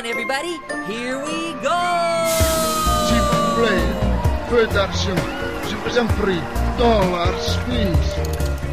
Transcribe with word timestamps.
on, 0.00 0.06
everybody. 0.06 0.58
Here 0.86 1.18
we 1.24 1.54
go! 1.62 1.78
Vous 5.84 5.98
en 5.98 6.06
prie. 6.06 6.40
Dollars, 6.78 7.56
please. 7.64 8.14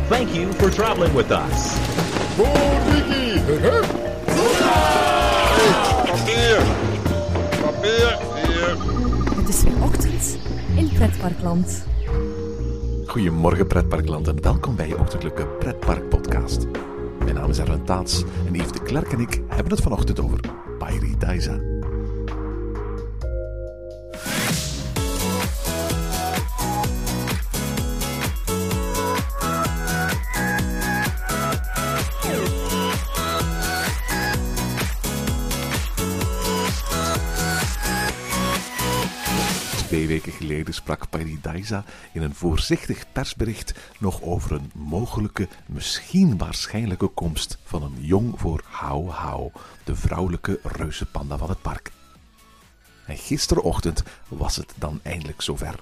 Thank 0.10 0.34
you 0.36 0.52
for 0.54 0.70
traveling 0.70 1.14
with 1.14 1.32
us. 1.32 1.78
Papier! 6.06 6.62
Papier! 7.62 8.18
Hier! 8.36 8.78
Het 9.36 9.50
is 9.50 9.64
weer 9.64 9.84
ochtend 9.84 10.38
in 10.76 10.90
Pretparkland. 10.94 11.86
Goedemorgen 13.06 13.68
pretparkland 13.68 14.28
en 14.28 14.42
welkom 14.42 14.76
bij 14.76 14.88
je 14.88 15.00
ochtendelijke 15.00 15.48
pretpark 15.48 16.10
podcast. 16.10 16.68
Mijn 17.24 17.36
naam 17.36 17.50
is 17.50 17.60
Erwin 17.60 17.84
Taats 17.84 18.24
en 18.48 18.54
Yves 18.54 18.72
de 18.72 18.84
Klerk 18.84 19.12
en 19.12 19.20
ik 19.20 19.42
hebben 19.48 19.72
het 19.72 19.82
vanochtend 19.82 20.20
over 20.20 20.40
Paradise. 20.88 21.77
Weken 40.24 40.38
geleden 40.38 40.74
sprak 40.74 41.10
Paradisa 41.10 41.84
in 42.14 42.22
een 42.22 42.36
voorzichtig 42.36 43.06
persbericht 43.12 43.74
nog 44.00 44.22
over 44.22 44.52
een 44.52 44.72
mogelijke, 44.74 45.48
misschien 45.66 46.38
waarschijnlijke 46.38 47.08
komst 47.08 47.58
van 47.64 47.84
een 47.84 47.98
jong 48.00 48.40
voor 48.40 48.64
Hau 48.66 49.10
Hau, 49.10 49.52
de 49.84 49.96
vrouwelijke 49.96 50.60
reuzenpanda 50.64 51.38
van 51.38 51.50
het 51.50 51.62
park. 51.62 51.92
En 53.06 53.18
gisterochtend 53.18 54.04
was 54.28 54.56
het 54.56 54.74
dan 54.76 55.00
eindelijk 55.04 55.42
zover. 55.42 55.80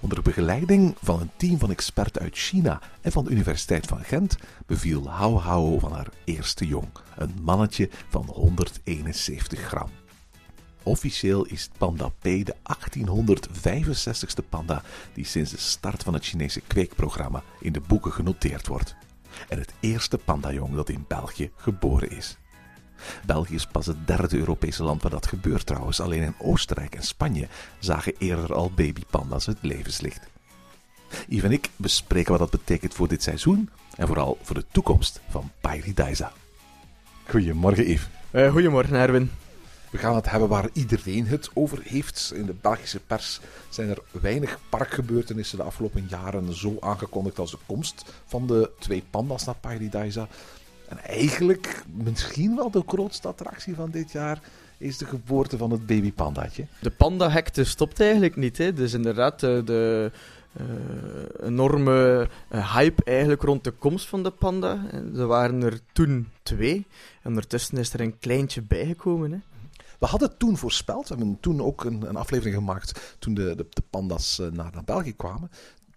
Onder 0.00 0.22
begeleiding 0.22 0.94
van 1.02 1.20
een 1.20 1.30
team 1.36 1.58
van 1.58 1.70
experten 1.70 2.22
uit 2.22 2.36
China 2.36 2.80
en 3.00 3.12
van 3.12 3.24
de 3.24 3.30
Universiteit 3.30 3.86
van 3.86 4.04
Gent 4.04 4.36
beviel 4.66 5.10
Hau 5.10 5.38
Hau 5.38 5.80
van 5.80 5.92
haar 5.92 6.08
eerste 6.24 6.66
jong, 6.66 6.88
een 7.16 7.34
mannetje 7.42 7.90
van 8.08 8.24
171 8.26 9.60
gram. 9.60 9.99
Officieel 10.82 11.44
is 11.44 11.70
Panda 11.78 12.08
P 12.08 12.22
de 12.22 12.54
1865ste 12.54 14.48
panda 14.48 14.82
die 15.14 15.24
sinds 15.24 15.50
de 15.50 15.58
start 15.58 16.02
van 16.02 16.14
het 16.14 16.24
Chinese 16.24 16.60
kweekprogramma 16.60 17.42
in 17.60 17.72
de 17.72 17.80
boeken 17.80 18.12
genoteerd 18.12 18.66
wordt. 18.66 18.96
En 19.48 19.58
het 19.58 19.72
eerste 19.80 20.18
pandajong 20.18 20.74
dat 20.74 20.88
in 20.88 21.04
België 21.08 21.50
geboren 21.56 22.10
is. 22.10 22.36
België 23.26 23.54
is 23.54 23.66
pas 23.66 23.86
het 23.86 24.06
derde 24.06 24.36
Europese 24.36 24.82
land 24.82 25.02
waar 25.02 25.10
dat 25.10 25.26
gebeurt 25.26 25.66
trouwens. 25.66 26.00
Alleen 26.00 26.22
in 26.22 26.34
Oostenrijk 26.38 26.94
en 26.94 27.02
Spanje 27.02 27.48
zagen 27.78 28.14
eerder 28.18 28.54
al 28.54 28.70
babypanda's 28.70 29.46
het 29.46 29.58
levenslicht. 29.60 30.28
Yves 31.28 31.44
en 31.44 31.52
ik 31.52 31.68
bespreken 31.76 32.30
wat 32.30 32.40
dat 32.40 32.50
betekent 32.50 32.94
voor 32.94 33.08
dit 33.08 33.22
seizoen 33.22 33.70
en 33.96 34.06
vooral 34.06 34.38
voor 34.42 34.54
de 34.54 34.66
toekomst 34.72 35.20
van 35.28 35.50
Paradisa. 35.60 36.32
Goedemorgen 37.28 37.90
Yves. 37.90 38.08
Eh, 38.30 38.50
goedemorgen, 38.50 38.96
Erwin. 38.96 39.30
We 39.90 39.98
gaan 39.98 40.14
het 40.14 40.30
hebben 40.30 40.48
waar 40.48 40.68
iedereen 40.72 41.26
het 41.26 41.50
over 41.54 41.80
heeft. 41.82 42.32
In 42.34 42.46
de 42.46 42.54
Belgische 42.60 43.00
pers 43.00 43.40
zijn 43.68 43.88
er 43.88 43.98
weinig 44.20 44.58
parkgebeurtenissen 44.68 45.58
de 45.58 45.64
afgelopen 45.64 46.06
jaren 46.08 46.54
zo 46.54 46.76
aangekondigd 46.80 47.38
als 47.38 47.50
de 47.50 47.58
komst 47.66 48.04
van 48.24 48.46
de 48.46 48.70
twee 48.78 49.04
panda's 49.10 49.44
naar 49.44 49.54
Paradisa. 49.60 50.28
En 50.88 50.98
eigenlijk, 50.98 51.82
misschien 51.92 52.56
wel 52.56 52.70
de 52.70 52.82
grootste 52.86 53.28
attractie 53.28 53.74
van 53.74 53.90
dit 53.90 54.12
jaar, 54.12 54.40
is 54.78 54.98
de 54.98 55.04
geboorte 55.04 55.56
van 55.56 55.70
het 55.70 55.86
babypandaatje. 55.86 56.66
De 56.80 56.90
panda-hekte 56.90 57.64
stopt 57.64 58.00
eigenlijk 58.00 58.36
niet. 58.36 58.58
Hè. 58.58 58.72
Dus 58.72 58.92
inderdaad, 58.92 59.40
de, 59.40 59.62
de 59.64 60.10
eh, 60.52 61.46
enorme 61.46 62.28
eh, 62.48 62.76
hype 62.76 63.04
eigenlijk 63.04 63.42
rond 63.42 63.64
de 63.64 63.70
komst 63.70 64.08
van 64.08 64.22
de 64.22 64.30
panda. 64.30 64.78
Er 65.16 65.26
waren 65.26 65.62
er 65.62 65.80
toen 65.92 66.28
twee. 66.42 66.86
Ondertussen 67.24 67.78
is 67.78 67.92
er 67.92 68.00
een 68.00 68.18
kleintje 68.18 68.62
bijgekomen. 68.62 69.32
Hè. 69.32 69.38
We 70.00 70.06
hadden 70.06 70.36
toen 70.36 70.56
voorspeld, 70.56 71.08
we 71.08 71.14
hebben 71.14 71.40
toen 71.40 71.62
ook 71.62 71.84
een, 71.84 72.08
een 72.08 72.16
aflevering 72.16 72.56
gemaakt 72.56 73.16
toen 73.18 73.34
de, 73.34 73.54
de, 73.54 73.66
de 73.70 73.82
panda's 73.90 74.38
eh, 74.38 74.46
naar, 74.50 74.70
naar 74.72 74.84
België 74.84 75.16
kwamen. 75.16 75.50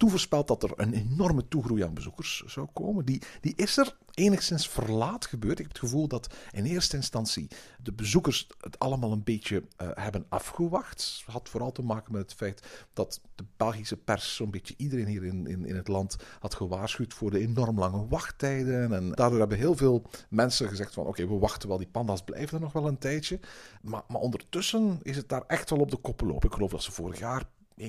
Toen 0.03 0.11
voorspeld 0.11 0.47
dat 0.47 0.63
er 0.63 0.71
een 0.75 0.93
enorme 0.93 1.47
toegroei 1.47 1.83
aan 1.83 1.93
bezoekers 1.93 2.43
zou 2.45 2.67
komen. 2.73 3.05
Die, 3.05 3.21
die 3.41 3.53
is 3.55 3.77
er 3.77 3.97
enigszins 4.13 4.69
verlaat 4.69 5.25
gebeurd. 5.25 5.59
Ik 5.59 5.65
heb 5.65 5.67
het 5.67 5.83
gevoel 5.83 6.07
dat 6.07 6.33
in 6.51 6.65
eerste 6.65 6.95
instantie 6.95 7.47
de 7.83 7.93
bezoekers 7.93 8.47
het 8.59 8.79
allemaal 8.79 9.11
een 9.11 9.23
beetje 9.23 9.63
uh, 9.81 9.87
hebben 9.93 10.25
afgewacht. 10.29 11.23
Had 11.25 11.49
vooral 11.49 11.71
te 11.71 11.81
maken 11.81 12.11
met 12.11 12.21
het 12.21 12.33
feit 12.33 12.87
dat 12.93 13.21
de 13.35 13.43
Belgische 13.57 13.97
pers 13.97 14.35
zo'n 14.35 14.51
beetje 14.51 14.73
iedereen 14.77 15.07
hier 15.07 15.23
in, 15.23 15.47
in, 15.47 15.65
in 15.65 15.75
het 15.75 15.87
land 15.87 16.15
had 16.39 16.53
gewaarschuwd 16.53 17.13
voor 17.13 17.31
de 17.31 17.39
enorm 17.39 17.79
lange 17.79 18.07
wachttijden. 18.07 18.93
En 18.93 19.11
daardoor 19.11 19.39
hebben 19.39 19.57
heel 19.57 19.75
veel 19.75 20.05
mensen 20.29 20.67
gezegd 20.67 20.93
van 20.93 21.05
oké, 21.05 21.27
we 21.27 21.37
wachten 21.37 21.69
wel, 21.69 21.77
die 21.77 21.87
panda's 21.87 22.23
blijven 22.23 22.57
er 22.57 22.63
nog 22.63 22.73
wel 22.73 22.87
een 22.87 22.97
tijdje. 22.97 23.39
Maar, 23.81 24.03
maar 24.07 24.21
ondertussen 24.21 24.99
is 25.01 25.15
het 25.15 25.29
daar 25.29 25.43
echt 25.47 25.69
wel 25.69 25.79
op 25.79 25.91
de 25.91 25.97
koppen 25.97 26.27
lopen. 26.27 26.49
Ik 26.49 26.55
geloof 26.55 26.71
dat 26.71 26.83
ze 26.83 26.91
vorig 26.91 27.19
jaar 27.19 27.43
1,7 27.81 27.87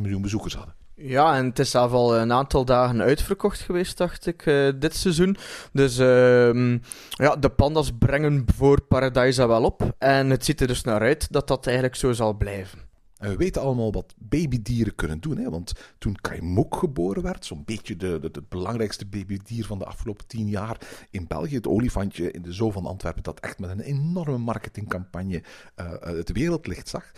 miljoen 0.00 0.22
bezoekers 0.22 0.54
hadden. 0.54 0.85
Ja, 0.98 1.36
en 1.36 1.44
het 1.44 1.58
is 1.58 1.70
zelf 1.70 1.92
al 1.92 2.16
een 2.16 2.32
aantal 2.32 2.64
dagen 2.64 3.02
uitverkocht 3.02 3.60
geweest, 3.60 3.96
dacht 3.96 4.26
ik, 4.26 4.46
uh, 4.46 4.72
dit 4.78 4.96
seizoen. 4.96 5.36
Dus 5.72 5.98
uh, 5.98 6.78
ja, 7.10 7.36
de 7.36 7.48
pandas 7.56 7.90
brengen 7.98 8.44
voor 8.54 8.82
Paradisa 8.82 9.48
wel 9.48 9.64
op. 9.64 9.94
En 9.98 10.30
het 10.30 10.44
ziet 10.44 10.60
er 10.60 10.66
dus 10.66 10.82
naar 10.82 11.00
uit 11.00 11.32
dat 11.32 11.48
dat 11.48 11.66
eigenlijk 11.66 11.96
zo 11.96 12.12
zal 12.12 12.34
blijven. 12.34 12.78
En 13.16 13.30
we 13.30 13.36
weten 13.36 13.62
allemaal 13.62 13.92
wat 13.92 14.14
babydieren 14.18 14.94
kunnen 14.94 15.20
doen. 15.20 15.36
Hè? 15.36 15.50
Want 15.50 15.72
toen 15.98 16.16
Kaimok 16.20 16.76
geboren 16.76 17.22
werd, 17.22 17.44
zo'n 17.44 17.64
beetje 17.64 17.96
de, 17.96 18.18
het 18.22 18.48
belangrijkste 18.48 19.06
babydier 19.06 19.64
van 19.64 19.78
de 19.78 19.84
afgelopen 19.84 20.26
tien 20.26 20.48
jaar 20.48 20.78
in 21.10 21.26
België, 21.26 21.54
het 21.54 21.66
olifantje 21.66 22.30
in 22.30 22.42
de 22.42 22.52
Zoo 22.52 22.70
van 22.70 22.86
Antwerpen, 22.86 23.22
dat 23.22 23.40
echt 23.40 23.58
met 23.58 23.70
een 23.70 23.80
enorme 23.80 24.38
marketingcampagne 24.38 25.42
uh, 25.76 25.86
het 26.00 26.32
wereldlicht 26.32 26.88
zag, 26.88 27.10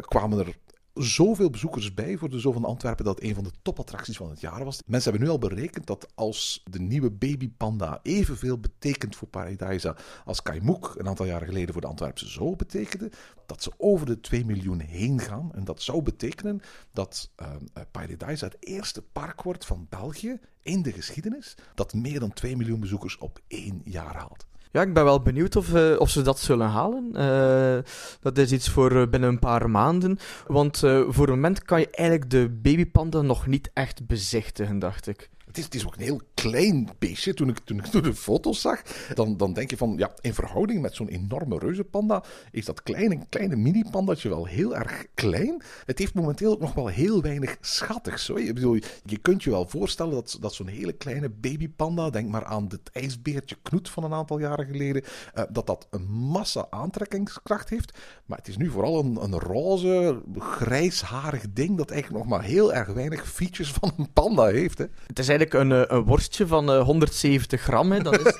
kwamen 0.00 0.38
er 0.38 0.56
zoveel 0.96 1.50
bezoekers 1.50 1.94
bij 1.94 2.16
voor 2.16 2.28
de 2.28 2.38
Zoo 2.38 2.52
van 2.52 2.64
Antwerpen 2.64 3.04
dat 3.04 3.22
een 3.22 3.34
van 3.34 3.44
de 3.44 3.50
topattracties 3.62 4.16
van 4.16 4.30
het 4.30 4.40
jaar 4.40 4.64
was. 4.64 4.82
Mensen 4.86 5.10
hebben 5.10 5.28
nu 5.28 5.34
al 5.34 5.48
berekend 5.48 5.86
dat 5.86 6.06
als 6.14 6.62
de 6.70 6.80
nieuwe 6.80 7.10
babypanda 7.10 8.00
evenveel 8.02 8.58
betekent 8.58 9.16
voor 9.16 9.28
Paradisa 9.28 9.96
als 10.24 10.42
Kaimoek 10.42 10.94
een 10.98 11.08
aantal 11.08 11.26
jaren 11.26 11.46
geleden 11.46 11.72
voor 11.72 11.82
de 11.82 11.88
Antwerpse 11.88 12.28
Zoo 12.28 12.56
betekende, 12.56 13.10
dat 13.46 13.62
ze 13.62 13.72
over 13.76 14.06
de 14.06 14.20
2 14.20 14.44
miljoen 14.44 14.80
heen 14.80 15.20
gaan. 15.20 15.50
En 15.54 15.64
dat 15.64 15.82
zou 15.82 16.02
betekenen 16.02 16.60
dat 16.92 17.30
uh, 17.40 18.40
het 18.40 18.56
eerste 18.60 19.02
park 19.02 19.42
wordt 19.42 19.66
van 19.66 19.86
België 19.88 20.40
in 20.62 20.82
de 20.82 20.92
geschiedenis 20.92 21.54
dat 21.74 21.94
meer 21.94 22.20
dan 22.20 22.32
2 22.32 22.56
miljoen 22.56 22.80
bezoekers 22.80 23.18
op 23.18 23.40
één 23.48 23.80
jaar 23.84 24.14
haalt. 24.16 24.46
Ja, 24.76 24.82
ik 24.82 24.94
ben 24.94 25.04
wel 25.04 25.22
benieuwd 25.22 25.56
of, 25.56 25.74
uh, 25.74 26.00
of 26.00 26.10
ze 26.10 26.22
dat 26.22 26.38
zullen 26.38 26.68
halen. 26.68 27.10
Uh, 27.14 27.82
dat 28.20 28.38
is 28.38 28.52
iets 28.52 28.70
voor 28.70 28.92
uh, 28.92 29.06
binnen 29.06 29.28
een 29.28 29.38
paar 29.38 29.70
maanden. 29.70 30.18
Want 30.46 30.78
voor 31.08 31.26
het 31.26 31.28
moment 31.28 31.62
kan 31.62 31.80
je 31.80 31.90
eigenlijk 31.90 32.30
de 32.30 32.48
babypanda 32.48 33.20
nog 33.20 33.46
niet 33.46 33.70
echt 33.72 34.06
bezichtigen, 34.06 34.78
dacht 34.78 35.06
ik. 35.06 35.30
Het 35.46 35.58
is, 35.58 35.64
het 35.64 35.74
is 35.74 35.86
ook 35.86 35.94
een 35.94 36.02
heel 36.02 36.20
klein 36.42 36.88
beestje. 36.98 37.34
Toen 37.34 37.48
ik, 37.48 37.58
toen 37.58 37.78
ik 37.78 37.92
de 38.04 38.14
foto's 38.14 38.60
zag, 38.60 38.82
dan, 39.14 39.36
dan 39.36 39.52
denk 39.52 39.70
je 39.70 39.76
van, 39.76 39.94
ja, 39.96 40.14
in 40.20 40.34
verhouding 40.34 40.82
met 40.82 40.94
zo'n 40.94 41.08
enorme 41.08 41.58
reuzenpanda, 41.58 42.24
is 42.50 42.64
dat 42.64 42.82
kleine, 42.82 43.18
kleine 43.28 43.56
mini-pandatje 43.56 44.28
wel 44.28 44.44
heel 44.44 44.76
erg 44.76 45.06
klein. 45.14 45.62
Het 45.84 45.98
heeft 45.98 46.14
momenteel 46.14 46.52
ook 46.52 46.60
nog 46.60 46.74
wel 46.74 46.86
heel 46.86 47.22
weinig 47.22 47.56
schattigs. 47.60 48.28
Hoor. 48.28 48.40
Ik 48.40 48.54
bedoel, 48.54 48.78
je 49.04 49.18
kunt 49.22 49.42
je 49.42 49.50
wel 49.50 49.68
voorstellen 49.68 50.14
dat, 50.14 50.36
dat 50.40 50.54
zo'n 50.54 50.66
hele 50.66 50.92
kleine 50.92 51.28
babypanda, 51.28 52.10
denk 52.10 52.28
maar 52.28 52.44
aan 52.44 52.64
het 52.68 52.90
ijsbeertje 52.92 53.56
Knoet 53.62 53.88
van 53.88 54.04
een 54.04 54.12
aantal 54.12 54.38
jaren 54.38 54.66
geleden, 54.66 55.02
uh, 55.34 55.44
dat 55.50 55.66
dat 55.66 55.86
een 55.90 56.06
massa 56.10 56.66
aantrekkingskracht 56.70 57.68
heeft. 57.68 57.98
Maar 58.26 58.38
het 58.38 58.48
is 58.48 58.56
nu 58.56 58.70
vooral 58.70 58.98
een, 58.98 59.22
een 59.22 59.38
roze, 59.38 60.22
grijsharig 60.38 61.44
ding 61.52 61.76
dat 61.76 61.90
eigenlijk 61.90 62.24
nog 62.24 62.32
maar 62.32 62.46
heel 62.46 62.72
erg 62.72 62.88
weinig 62.88 63.28
features 63.28 63.72
van 63.72 63.92
een 63.96 64.12
panda 64.12 64.44
heeft. 64.44 64.78
Hè. 64.78 64.84
Het 65.06 65.18
is 65.18 65.28
eigenlijk 65.28 65.60
een, 65.60 65.94
een 65.94 66.04
worstje 66.26 66.46
van 66.46 66.70
uh, 66.70 66.82
170 66.82 67.60
gram. 67.60 67.92
Hè, 67.92 68.02
dat 68.02 68.26
is, 68.26 68.38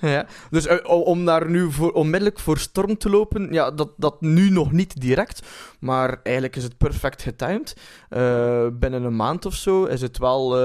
ja. 0.10 0.26
Dus 0.50 0.66
uh, 0.66 0.76
om 0.84 1.24
daar 1.24 1.50
nu 1.50 1.72
voor, 1.72 1.92
onmiddellijk 1.92 2.38
voor 2.38 2.58
storm 2.58 2.98
te 2.98 3.10
lopen, 3.10 3.52
ja, 3.52 3.70
dat, 3.70 3.90
dat 3.96 4.20
nu 4.20 4.50
nog 4.50 4.72
niet 4.72 5.00
direct. 5.00 5.46
Maar 5.80 6.20
eigenlijk 6.22 6.56
is 6.56 6.62
het 6.62 6.76
perfect 6.76 7.22
getimed. 7.22 7.76
Uh, 8.10 8.66
binnen 8.72 9.02
een 9.02 9.16
maand 9.16 9.46
of 9.46 9.54
zo 9.54 9.84
is 9.84 10.00
het 10.00 10.18
wel 10.18 10.58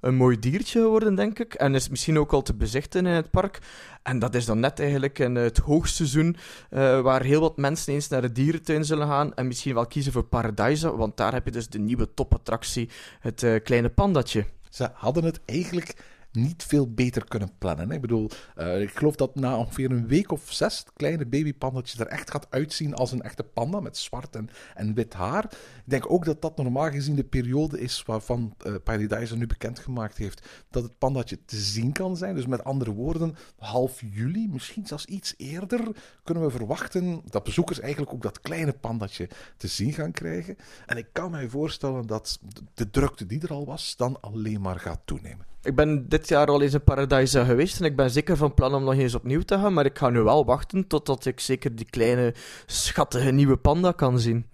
een 0.00 0.14
mooi 0.14 0.38
diertje 0.38 0.80
geworden, 0.80 1.14
denk 1.14 1.38
ik. 1.38 1.54
En 1.54 1.74
is 1.74 1.88
misschien 1.88 2.18
ook 2.18 2.32
al 2.32 2.42
te 2.42 2.54
bezichten 2.54 3.06
in 3.06 3.12
het 3.12 3.30
park. 3.30 3.58
En 4.02 4.18
dat 4.18 4.34
is 4.34 4.44
dan 4.44 4.60
net 4.60 4.80
eigenlijk 4.80 5.18
in 5.18 5.34
het 5.34 5.58
hoogseizoen, 5.58 6.36
uh, 6.70 7.00
waar 7.00 7.22
heel 7.22 7.40
wat 7.40 7.56
mensen 7.56 7.92
eens 7.92 8.08
naar 8.08 8.20
de 8.20 8.32
dierentuin 8.32 8.84
zullen 8.84 9.06
gaan 9.06 9.34
en 9.34 9.46
misschien 9.46 9.74
wel 9.74 9.86
kiezen 9.86 10.12
voor 10.12 10.24
Paradise, 10.24 10.96
want 10.96 11.16
daar 11.16 11.32
heb 11.32 11.44
je 11.44 11.50
dus 11.50 11.68
de 11.68 11.78
nieuwe 11.78 12.14
topattractie, 12.14 12.88
het 13.20 13.42
uh, 13.42 13.60
kleine 13.62 13.88
pandatje. 13.88 14.44
Ze 14.76 14.88
hadden 14.92 15.24
het 15.24 15.40
eigenlijk 15.44 15.94
niet 16.36 16.62
veel 16.62 16.92
beter 16.92 17.24
kunnen 17.24 17.50
plannen. 17.58 17.90
Ik 17.90 18.00
bedoel, 18.00 18.30
eh, 18.54 18.80
ik 18.80 18.90
geloof 18.90 19.16
dat 19.16 19.34
na 19.34 19.58
ongeveer 19.58 19.90
een 19.90 20.06
week 20.06 20.32
of 20.32 20.52
zes 20.52 20.78
het 20.78 20.92
kleine 20.92 21.26
babypandetje 21.26 22.04
er 22.04 22.10
echt 22.10 22.30
gaat 22.30 22.46
uitzien 22.50 22.94
als 22.94 23.12
een 23.12 23.22
echte 23.22 23.42
panda 23.42 23.80
met 23.80 23.96
zwart 23.96 24.36
en, 24.36 24.48
en 24.74 24.94
wit 24.94 25.14
haar. 25.14 25.44
Ik 25.44 25.82
denk 25.84 26.10
ook 26.10 26.24
dat 26.24 26.42
dat 26.42 26.56
normaal 26.56 26.90
gezien 26.90 27.14
de 27.16 27.24
periode 27.24 27.80
is 27.80 28.02
waarvan 28.02 28.54
uh, 28.66 28.74
Paradise 28.84 29.36
nu 29.36 29.46
bekendgemaakt 29.46 30.16
heeft 30.16 30.48
dat 30.70 30.82
het 30.82 30.98
pandatje 30.98 31.38
te 31.44 31.56
zien 31.56 31.92
kan 31.92 32.16
zijn. 32.16 32.34
Dus 32.34 32.46
met 32.46 32.64
andere 32.64 32.92
woorden, 32.92 33.36
half 33.58 34.00
juli, 34.00 34.48
misschien 34.48 34.86
zelfs 34.86 35.04
iets 35.04 35.34
eerder, 35.36 35.80
kunnen 36.24 36.44
we 36.44 36.50
verwachten 36.50 37.20
dat 37.24 37.44
bezoekers 37.44 37.80
eigenlijk 37.80 38.12
ook 38.12 38.22
dat 38.22 38.40
kleine 38.40 38.72
pandatje 38.72 39.28
te 39.56 39.66
zien 39.66 39.92
gaan 39.92 40.12
krijgen. 40.12 40.56
En 40.86 40.96
ik 40.96 41.06
kan 41.12 41.30
mij 41.30 41.48
voorstellen 41.48 42.06
dat 42.06 42.38
de 42.74 42.90
drukte 42.90 43.26
die 43.26 43.40
er 43.40 43.52
al 43.52 43.64
was, 43.64 43.96
dan 43.96 44.20
alleen 44.20 44.60
maar 44.60 44.80
gaat 44.80 45.00
toenemen. 45.04 45.46
Ik 45.66 45.74
ben 45.74 46.08
dit 46.08 46.28
jaar 46.28 46.46
al 46.46 46.62
eens 46.62 46.74
in 46.74 46.84
Paradise 46.84 47.44
geweest 47.44 47.80
en 47.80 47.84
ik 47.84 47.96
ben 47.96 48.10
zeker 48.10 48.36
van 48.36 48.54
plan 48.54 48.74
om 48.74 48.84
nog 48.84 48.94
eens 48.94 49.14
opnieuw 49.14 49.40
te 49.40 49.54
gaan. 49.54 49.72
Maar 49.72 49.84
ik 49.84 49.98
ga 49.98 50.10
nu 50.10 50.20
wel 50.20 50.44
wachten 50.44 50.86
totdat 50.86 51.26
ik 51.26 51.40
zeker 51.40 51.74
die 51.74 51.86
kleine, 51.90 52.34
schattige 52.66 53.30
nieuwe 53.30 53.56
panda 53.56 53.92
kan 53.92 54.20
zien. 54.20 54.46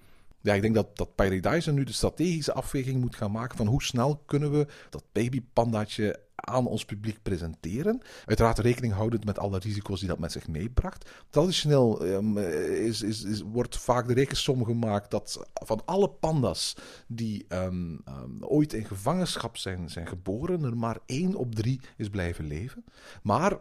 Ja, 0.43 0.55
ik 0.55 0.62
denk 0.62 0.75
dat, 0.75 0.97
dat 0.97 1.15
Paradise 1.15 1.73
nu 1.73 1.85
de 1.85 1.93
strategische 1.93 2.53
afweging 2.53 3.00
moet 3.00 3.17
gaan 3.17 3.33
maken 3.33 3.56
van 3.56 3.67
hoe 3.67 3.83
snel 3.83 4.23
kunnen 4.27 4.53
we 4.53 4.67
dat 4.91 5.05
babypandaatje 5.12 6.21
aan 6.35 6.67
ons 6.67 6.85
publiek 6.85 7.23
presenteren. 7.23 8.03
Uiteraard 8.25 8.59
rekening 8.59 8.93
houdend 8.93 9.25
met 9.25 9.39
alle 9.39 9.59
risico's 9.59 9.99
die 9.99 10.09
dat 10.09 10.19
met 10.19 10.33
zich 10.33 10.49
meebracht. 10.49 11.11
Traditioneel 11.31 12.06
um, 12.06 12.39
is, 12.39 13.03
is, 13.03 13.23
is, 13.23 13.41
wordt 13.41 13.79
vaak 13.79 14.06
de 14.06 14.15
rekensom 14.15 14.65
gemaakt 14.65 15.11
dat 15.11 15.47
van 15.53 15.83
alle 15.85 16.09
panda's 16.09 16.77
die 17.06 17.44
um, 17.49 18.00
um, 18.09 18.44
ooit 18.44 18.73
in 18.73 18.85
gevangenschap 18.85 19.56
zijn, 19.56 19.91
zijn 19.91 20.06
geboren, 20.06 20.65
er 20.65 20.77
maar 20.77 20.99
één 21.06 21.35
op 21.35 21.55
drie 21.55 21.81
is 21.97 22.09
blijven 22.09 22.47
leven. 22.47 22.85
Maar 23.23 23.59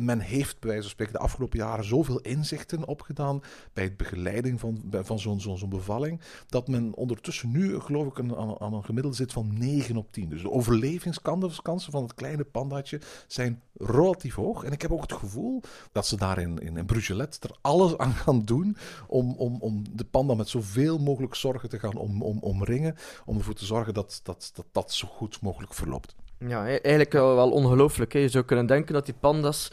men 0.00 0.20
heeft 0.20 0.58
bij 0.58 0.68
wijze 0.68 0.82
van 0.82 0.90
spreken 0.90 1.12
de 1.12 1.18
afgelopen 1.18 1.58
jaren 1.58 1.84
zoveel 1.84 2.20
inzichten 2.20 2.86
opgedaan 2.86 3.42
bij 3.72 3.84
het 3.84 3.96
begeleiding 3.96 4.60
van, 4.60 4.82
van 4.90 5.18
zo'n 5.18 5.40
zo'n 5.40 5.68
bevalling, 5.68 6.20
dat 6.46 6.68
men 6.68 6.94
ondertussen 6.94 7.50
nu, 7.50 7.80
geloof 7.80 8.06
ik, 8.06 8.18
aan, 8.18 8.60
aan 8.60 8.74
een 8.74 8.84
gemiddelde 8.84 9.16
zit 9.16 9.32
van 9.32 9.58
9 9.58 9.96
op 9.96 10.12
10. 10.12 10.28
Dus 10.28 10.42
de 10.42 10.50
overlevingskansen 10.50 11.92
van 11.92 12.02
het 12.02 12.14
kleine 12.14 12.44
pandaatje 12.44 13.00
zijn 13.26 13.62
relatief 13.74 14.34
hoog. 14.34 14.64
En 14.64 14.72
ik 14.72 14.82
heb 14.82 14.92
ook 14.92 15.02
het 15.02 15.12
gevoel 15.12 15.62
dat 15.92 16.06
ze 16.06 16.16
daar 16.16 16.38
in, 16.38 16.58
in, 16.58 16.76
in 16.76 16.86
Brugelet 16.86 17.44
er 17.44 17.56
alles 17.60 17.98
aan 17.98 18.12
gaan 18.12 18.42
doen 18.44 18.76
om, 19.06 19.34
om, 19.36 19.56
om 19.60 19.84
de 19.92 20.04
panda 20.04 20.34
met 20.34 20.48
zoveel 20.48 20.98
mogelijk 20.98 21.34
zorgen 21.34 21.68
te 21.68 21.78
gaan 21.78 21.96
om, 21.96 22.22
om, 22.22 22.38
omringen, 22.38 22.96
om 23.24 23.38
ervoor 23.38 23.54
te 23.54 23.64
zorgen 23.64 23.94
dat 23.94 24.20
dat, 24.22 24.50
dat 24.54 24.66
dat 24.72 24.92
zo 24.92 25.08
goed 25.08 25.40
mogelijk 25.40 25.74
verloopt. 25.74 26.14
Ja, 26.46 26.68
e- 26.68 26.76
eigenlijk 26.76 27.12
wel 27.12 27.50
ongelooflijk. 27.50 28.12
Je 28.12 28.28
zou 28.28 28.44
kunnen 28.44 28.66
denken 28.66 28.94
dat 28.94 29.04
die 29.04 29.14
pandas 29.20 29.70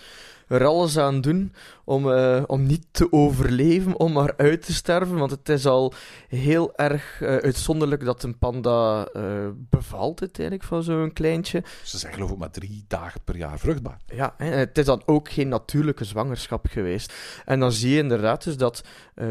er 0.47 0.65
alles 0.65 0.97
aan 0.97 1.21
doen 1.21 1.53
om, 1.83 2.07
uh, 2.07 2.43
om 2.47 2.65
niet 2.65 2.87
te 2.91 3.11
overleven, 3.11 3.99
om 3.99 4.11
maar 4.11 4.33
uit 4.37 4.65
te 4.65 4.73
sterven. 4.73 5.17
Want 5.17 5.31
het 5.31 5.49
is 5.49 5.65
al 5.65 5.93
heel 6.27 6.75
erg 6.75 7.21
uh, 7.21 7.29
uitzonderlijk 7.29 8.05
dat 8.05 8.23
een 8.23 8.37
panda 8.37 9.07
uh, 9.13 9.47
bevalt 9.55 10.21
uiteindelijk 10.21 10.67
van 10.67 10.83
zo'n 10.83 11.13
kleintje. 11.13 11.63
Ze 11.83 11.97
zijn 11.97 12.13
geloof 12.13 12.31
ik 12.31 12.37
maar 12.37 12.51
drie 12.51 12.85
dagen 12.87 13.21
per 13.23 13.37
jaar 13.37 13.59
vruchtbaar. 13.59 13.97
Ja, 14.05 14.33
hè, 14.37 14.49
het 14.49 14.77
is 14.77 14.85
dan 14.85 15.01
ook 15.05 15.29
geen 15.29 15.47
natuurlijke 15.47 16.03
zwangerschap 16.03 16.65
geweest. 16.69 17.13
En 17.45 17.59
dan 17.59 17.71
zie 17.71 17.91
je 17.91 17.97
inderdaad 17.97 18.43
dus 18.43 18.57
dat 18.57 18.83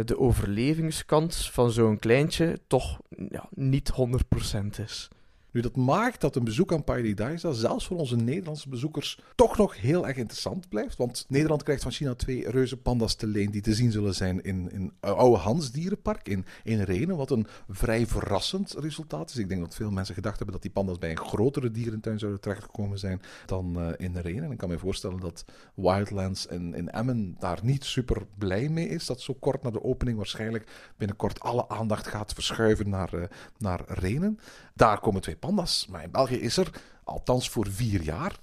de 0.05 0.19
overlevingskans 0.19 1.51
van 1.51 1.71
zo'n 1.71 1.99
kleintje 1.99 2.59
toch 2.67 2.99
ja, 3.29 3.49
niet 3.51 3.93
100% 3.93 4.83
is. 4.85 5.09
Nu, 5.57 5.63
dat 5.63 5.77
maakt 5.77 6.21
dat 6.21 6.37
een 6.37 6.45
bezoek 6.45 6.73
aan 6.73 6.85
Paradise, 6.85 7.55
zelfs 7.55 7.87
voor 7.87 7.97
onze 7.97 8.17
Nederlandse 8.17 8.69
bezoekers, 8.69 9.21
toch 9.35 9.57
nog 9.57 9.81
heel 9.81 10.07
erg 10.07 10.17
interessant 10.17 10.69
blijft. 10.69 10.97
Want 10.97 11.25
Nederland 11.29 11.63
krijgt 11.63 11.83
van 11.83 11.93
China 11.93 12.15
twee 12.15 12.51
reuze 12.51 12.77
panda's 12.77 13.15
te 13.15 13.27
leen 13.27 13.51
die 13.51 13.63
te 13.63 13.75
zien 13.75 13.93
zullen 13.93 14.15
zijn 14.15 14.43
in, 14.43 14.71
in 14.73 14.93
Oude 15.01 15.37
Hans 15.37 15.71
Dierenpark 15.71 16.29
in, 16.29 16.45
in 16.65 16.81
Renen. 16.81 17.17
Wat 17.17 17.31
een 17.31 17.47
vrij 17.69 18.07
verrassend 18.07 18.75
resultaat 18.79 19.31
is. 19.31 19.37
Ik 19.37 19.49
denk 19.49 19.61
dat 19.61 19.75
veel 19.75 19.91
mensen 19.91 20.15
gedacht 20.15 20.37
hebben 20.37 20.55
dat 20.55 20.63
die 20.63 20.73
panda's 20.73 20.99
bij 20.99 21.11
een 21.11 21.19
grotere 21.19 21.71
dierentuin 21.71 22.19
zouden 22.19 22.41
terechtgekomen 22.41 22.99
zijn 22.99 23.21
dan 23.47 23.75
uh, 23.79 23.89
in 23.97 24.17
Renen. 24.17 24.45
En 24.45 24.51
ik 24.51 24.59
kan 24.59 24.69
me 24.69 24.79
voorstellen 24.79 25.21
dat 25.21 25.45
Wildlands 25.75 26.47
in, 26.47 26.75
in 26.75 26.91
Emmen 26.91 27.37
daar 27.39 27.59
niet 27.63 27.85
super 27.85 28.27
blij 28.39 28.69
mee 28.69 28.89
is. 28.89 29.07
Dat 29.07 29.21
zo 29.21 29.35
kort 29.35 29.63
na 29.63 29.71
de 29.71 29.85
opening 29.85 30.17
waarschijnlijk 30.17 30.93
binnenkort 30.97 31.41
alle 31.41 31.69
aandacht 31.69 32.07
gaat 32.07 32.33
verschuiven 32.33 32.89
naar, 32.89 33.15
uh, 33.15 33.23
naar 33.59 33.85
Renen. 33.87 34.39
Daar 34.77 35.01
komen 35.01 35.23
twee 35.23 35.37
panda's. 35.37 35.87
Maar 35.91 36.03
in 36.03 36.11
België 36.11 36.41
is 36.41 36.57
er, 36.57 36.71
althans 37.05 37.51
voor 37.51 37.67
vier 37.71 38.03
jaar, 38.03 38.39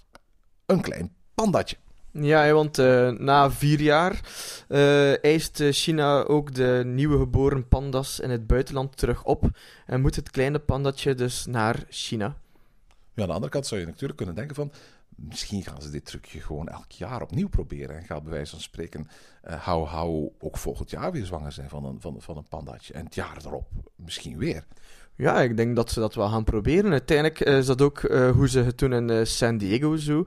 een 0.65 0.81
klein 0.81 1.13
pandatje. 1.33 1.77
Ja, 2.11 2.51
want 2.51 2.77
uh, 2.77 3.09
na 3.09 3.51
vier 3.51 3.81
jaar 3.81 4.19
uh, 4.69 5.23
eist 5.23 5.63
China 5.69 6.23
ook 6.23 6.53
de 6.53 6.81
nieuwe 6.85 7.17
geboren 7.17 7.67
panda's 7.67 8.19
in 8.19 8.29
het 8.29 8.47
buitenland 8.47 8.97
terug 8.97 9.23
op. 9.23 9.49
En 9.85 10.01
moet 10.01 10.15
het 10.15 10.31
kleine 10.31 10.59
pandatje 10.59 11.15
dus 11.15 11.45
naar 11.45 11.83
China. 11.89 12.25
Ja, 13.13 13.21
aan 13.21 13.27
de 13.27 13.33
andere 13.33 13.51
kant 13.51 13.67
zou 13.67 13.79
je 13.79 13.85
natuurlijk 13.85 14.17
kunnen 14.17 14.35
denken 14.35 14.55
van... 14.55 14.71
Misschien 15.15 15.63
gaan 15.63 15.81
ze 15.81 15.89
dit 15.89 16.05
trucje 16.05 16.41
gewoon 16.41 16.67
elk 16.67 16.91
jaar 16.91 17.21
opnieuw 17.21 17.49
proberen. 17.49 17.97
En 17.97 18.03
gaat 18.03 18.23
bij 18.23 18.31
wijze 18.31 18.51
van 18.51 18.59
spreken 18.59 19.07
uh, 19.47 19.63
hou 19.63 19.87
hou 19.87 20.31
ook 20.39 20.57
volgend 20.57 20.89
jaar 20.89 21.11
weer 21.11 21.25
zwanger 21.25 21.51
zijn 21.51 21.69
van 21.69 21.85
een, 21.85 22.01
van, 22.01 22.21
van 22.21 22.37
een 22.37 22.47
pandatje. 22.47 22.93
En 22.93 23.05
het 23.05 23.15
jaar 23.15 23.37
erop 23.45 23.67
misschien 23.95 24.37
weer. 24.37 24.65
Ja, 25.15 25.41
ik 25.41 25.57
denk 25.57 25.75
dat 25.75 25.91
ze 25.91 25.99
dat 25.99 26.15
wel 26.15 26.29
gaan 26.29 26.43
proberen. 26.43 26.91
Uiteindelijk 26.91 27.39
is 27.39 27.65
dat 27.65 27.81
ook 27.81 28.01
uh, 28.01 28.29
hoe 28.29 28.49
ze 28.49 28.59
het 28.59 28.77
doen 28.77 28.93
in 28.93 29.09
uh, 29.09 29.23
San 29.23 29.57
Diego 29.57 29.95
zo. 29.95 30.25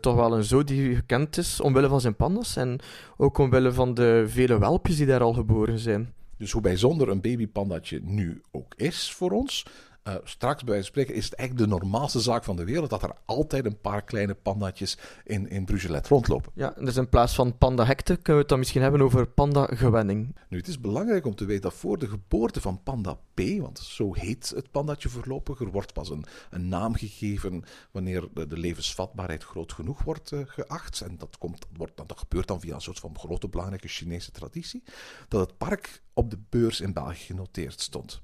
Toch 0.00 0.14
wel 0.14 0.36
een 0.36 0.44
zoo 0.44 0.64
die 0.64 0.94
gekend 0.94 1.36
is 1.36 1.60
omwille 1.60 1.88
van 1.88 2.00
zijn 2.00 2.16
pandas 2.16 2.56
en 2.56 2.78
ook 3.16 3.38
omwille 3.38 3.72
van 3.72 3.94
de 3.94 4.24
vele 4.26 4.58
welpjes 4.58 4.96
die 4.96 5.06
daar 5.06 5.22
al 5.22 5.32
geboren 5.32 5.78
zijn. 5.78 6.12
Dus 6.38 6.52
hoe 6.52 6.62
bijzonder 6.62 7.08
een 7.08 7.20
babypandatje 7.20 8.00
nu 8.02 8.42
ook 8.50 8.74
is 8.76 9.12
voor 9.12 9.30
ons, 9.30 9.66
uh, 10.04 10.14
straks 10.24 10.64
bij 10.64 10.72
wijze 10.72 10.92
van 10.92 11.02
spreken 11.02 11.14
is 11.14 11.24
het 11.24 11.34
eigenlijk 11.34 11.70
de 11.70 11.76
normaalste 11.76 12.20
zaak 12.20 12.44
van 12.44 12.56
de 12.56 12.64
wereld 12.64 12.90
dat 12.90 13.02
er 13.02 13.14
altijd 13.24 13.64
een 13.64 13.80
paar 13.80 14.02
kleine 14.02 14.34
pandatjes 14.34 14.98
in, 15.24 15.48
in 15.48 15.64
Brugelet 15.64 16.08
rondlopen. 16.08 16.52
Ja, 16.54 16.74
dus 16.78 16.96
in 16.96 17.08
plaats 17.08 17.34
van 17.34 17.58
panda-hekte 17.58 18.12
kunnen 18.14 18.32
we 18.32 18.38
het 18.38 18.48
dan 18.48 18.58
misschien 18.58 18.82
hebben 18.82 19.02
over 19.02 19.26
panda-gewenning. 19.26 20.36
Nu, 20.48 20.58
het 20.58 20.68
is 20.68 20.80
belangrijk 20.80 21.26
om 21.26 21.34
te 21.34 21.44
weten 21.44 21.62
dat 21.62 21.74
voor 21.74 21.98
de 21.98 22.08
geboorte 22.08 22.60
van 22.60 22.82
panda 22.82 23.18
P, 23.34 23.40
want 23.58 23.78
zo 23.78 24.14
heet 24.14 24.52
het 24.54 24.70
pandatje 24.70 25.08
voorlopig, 25.08 25.60
er 25.60 25.70
wordt 25.70 25.92
pas 25.92 26.10
een, 26.10 26.24
een 26.50 26.68
naam 26.68 26.94
gegeven 26.94 27.64
wanneer 27.90 28.28
de, 28.34 28.46
de 28.46 28.58
levensvatbaarheid 28.58 29.44
groot 29.44 29.72
genoeg 29.72 30.02
wordt 30.02 30.30
uh, 30.30 30.40
geacht. 30.44 31.00
En 31.00 31.18
dat, 31.18 31.38
komt, 31.38 31.66
wordt, 31.76 31.96
dat 31.96 32.18
gebeurt 32.18 32.48
dan 32.48 32.60
via 32.60 32.74
een 32.74 32.80
soort 32.80 32.98
van 32.98 33.18
grote 33.18 33.48
belangrijke 33.48 33.88
Chinese 33.88 34.30
traditie, 34.30 34.82
dat 35.28 35.40
het 35.40 35.58
park 35.58 36.02
op 36.12 36.30
de 36.30 36.38
beurs 36.48 36.80
in 36.80 36.92
België 36.92 37.24
genoteerd 37.24 37.80
stond. 37.80 38.22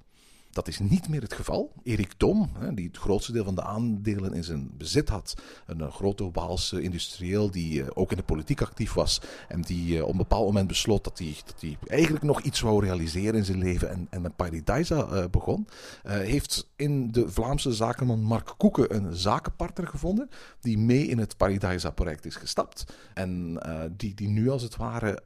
Dat 0.56 0.68
is 0.68 0.78
niet 0.78 1.08
meer 1.08 1.22
het 1.22 1.32
geval. 1.32 1.72
Erik 1.82 2.18
Dom, 2.18 2.50
die 2.74 2.86
het 2.86 2.96
grootste 2.96 3.32
deel 3.32 3.44
van 3.44 3.54
de 3.54 3.62
aandelen 3.62 4.32
in 4.32 4.44
zijn 4.44 4.70
bezit 4.76 5.08
had, 5.08 5.34
een 5.66 5.90
grote 5.90 6.30
Waalse 6.32 6.82
industrieel 6.82 7.50
die 7.50 7.82
eh, 7.82 7.88
ook 7.94 8.10
in 8.10 8.16
de 8.16 8.22
politiek 8.22 8.62
actief 8.62 8.92
was 8.92 9.20
en 9.48 9.62
die 9.62 9.96
eh, 9.96 10.04
op 10.04 10.10
een 10.10 10.16
bepaald 10.16 10.46
moment 10.46 10.68
besloot 10.68 11.04
dat 11.04 11.18
hij, 11.18 11.36
dat 11.44 11.88
eigenlijk 11.88 12.24
nog 12.24 12.40
iets 12.40 12.60
wou 12.60 12.84
realiseren 12.84 13.34
in 13.34 13.44
zijn 13.44 13.58
leven 13.58 13.90
en, 13.90 14.06
en 14.10 14.20
met 14.20 14.36
Paradisa 14.36 15.28
begon, 15.28 15.68
heeft 16.02 16.68
in 16.76 17.10
de 17.10 17.28
Vlaamse 17.28 17.72
zakenman 17.72 18.20
Mark 18.22 18.54
Koeken 18.56 18.94
een 18.94 19.16
zakenpartner 19.16 19.88
gevonden 19.88 20.30
die 20.60 20.78
mee 20.78 21.06
in 21.06 21.18
het 21.18 21.36
Paradisa-project 21.36 22.26
is 22.26 22.36
gestapt 22.36 22.84
en 23.14 23.60
die, 23.96 24.14
die 24.14 24.28
nu 24.28 24.50
als 24.50 24.62
het 24.62 24.76
ware 24.76 25.22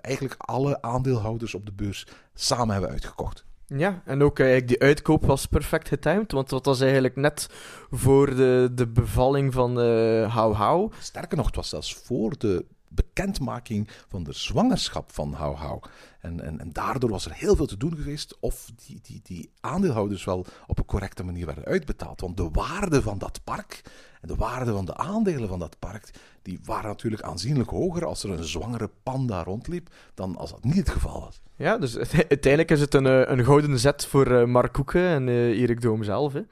eigenlijk 0.00 0.34
alle 0.38 0.82
aandeelhouders 0.82 1.54
op 1.54 1.66
de 1.66 1.72
beurs 1.72 2.06
samen 2.34 2.72
hebben 2.72 2.90
uitgekocht. 2.90 3.44
Ja, 3.66 4.02
en 4.04 4.22
ook 4.22 4.38
eigenlijk 4.38 4.68
die 4.68 4.80
uitkoop 4.80 5.26
was 5.26 5.46
perfect 5.46 5.88
getimed, 5.88 6.32
want 6.32 6.48
dat 6.48 6.64
was 6.64 6.80
eigenlijk 6.80 7.16
net 7.16 7.48
voor 7.90 8.34
de, 8.34 8.70
de 8.74 8.86
bevalling 8.86 9.52
van 9.52 9.80
uh, 9.80 10.34
Hou 10.34 10.54
Hou. 10.54 10.92
Sterker 10.98 11.36
nog, 11.36 11.46
het 11.46 11.56
was 11.56 11.68
zelfs 11.68 11.94
voor 11.94 12.34
de 12.38 12.64
bekendmaking 12.94 13.88
van 14.08 14.22
de 14.22 14.32
zwangerschap 14.32 15.12
van 15.12 15.32
Hou 15.32 15.56
Hou. 15.56 15.80
En, 16.20 16.40
en, 16.40 16.60
en 16.60 16.72
daardoor 16.72 17.10
was 17.10 17.24
er 17.24 17.32
heel 17.32 17.56
veel 17.56 17.66
te 17.66 17.76
doen 17.76 17.96
geweest 17.96 18.36
of 18.40 18.70
die, 18.86 19.00
die, 19.02 19.20
die 19.22 19.50
aandeelhouders 19.60 20.24
wel 20.24 20.46
op 20.66 20.78
een 20.78 20.84
correcte 20.84 21.24
manier 21.24 21.46
werden 21.46 21.64
uitbetaald. 21.64 22.20
Want 22.20 22.36
de 22.36 22.48
waarde 22.52 23.02
van 23.02 23.18
dat 23.18 23.40
park 23.44 23.82
en 24.20 24.28
de 24.28 24.34
waarde 24.34 24.72
van 24.72 24.84
de 24.84 24.96
aandelen 24.96 25.48
van 25.48 25.58
dat 25.58 25.78
park, 25.78 26.10
die 26.42 26.60
waren 26.64 26.88
natuurlijk 26.88 27.22
aanzienlijk 27.22 27.70
hoger 27.70 28.04
als 28.04 28.22
er 28.22 28.30
een 28.30 28.44
zwangere 28.44 28.90
panda 29.02 29.42
rondliep, 29.42 29.88
dan 30.14 30.36
als 30.36 30.50
dat 30.50 30.64
niet 30.64 30.76
het 30.76 30.90
geval 30.90 31.20
was. 31.20 31.40
Ja, 31.56 31.78
dus 31.78 31.98
uiteindelijk 32.34 32.70
is 32.70 32.80
het 32.80 32.94
een, 32.94 33.32
een 33.32 33.44
gouden 33.44 33.78
zet 33.78 34.06
voor 34.06 34.48
Mark 34.48 34.72
Koeken 34.72 35.08
en 35.08 35.26
uh, 35.28 35.60
Erik 35.60 35.80
Doom 35.80 36.04
zelf. 36.04 36.32
Hè? 36.32 36.42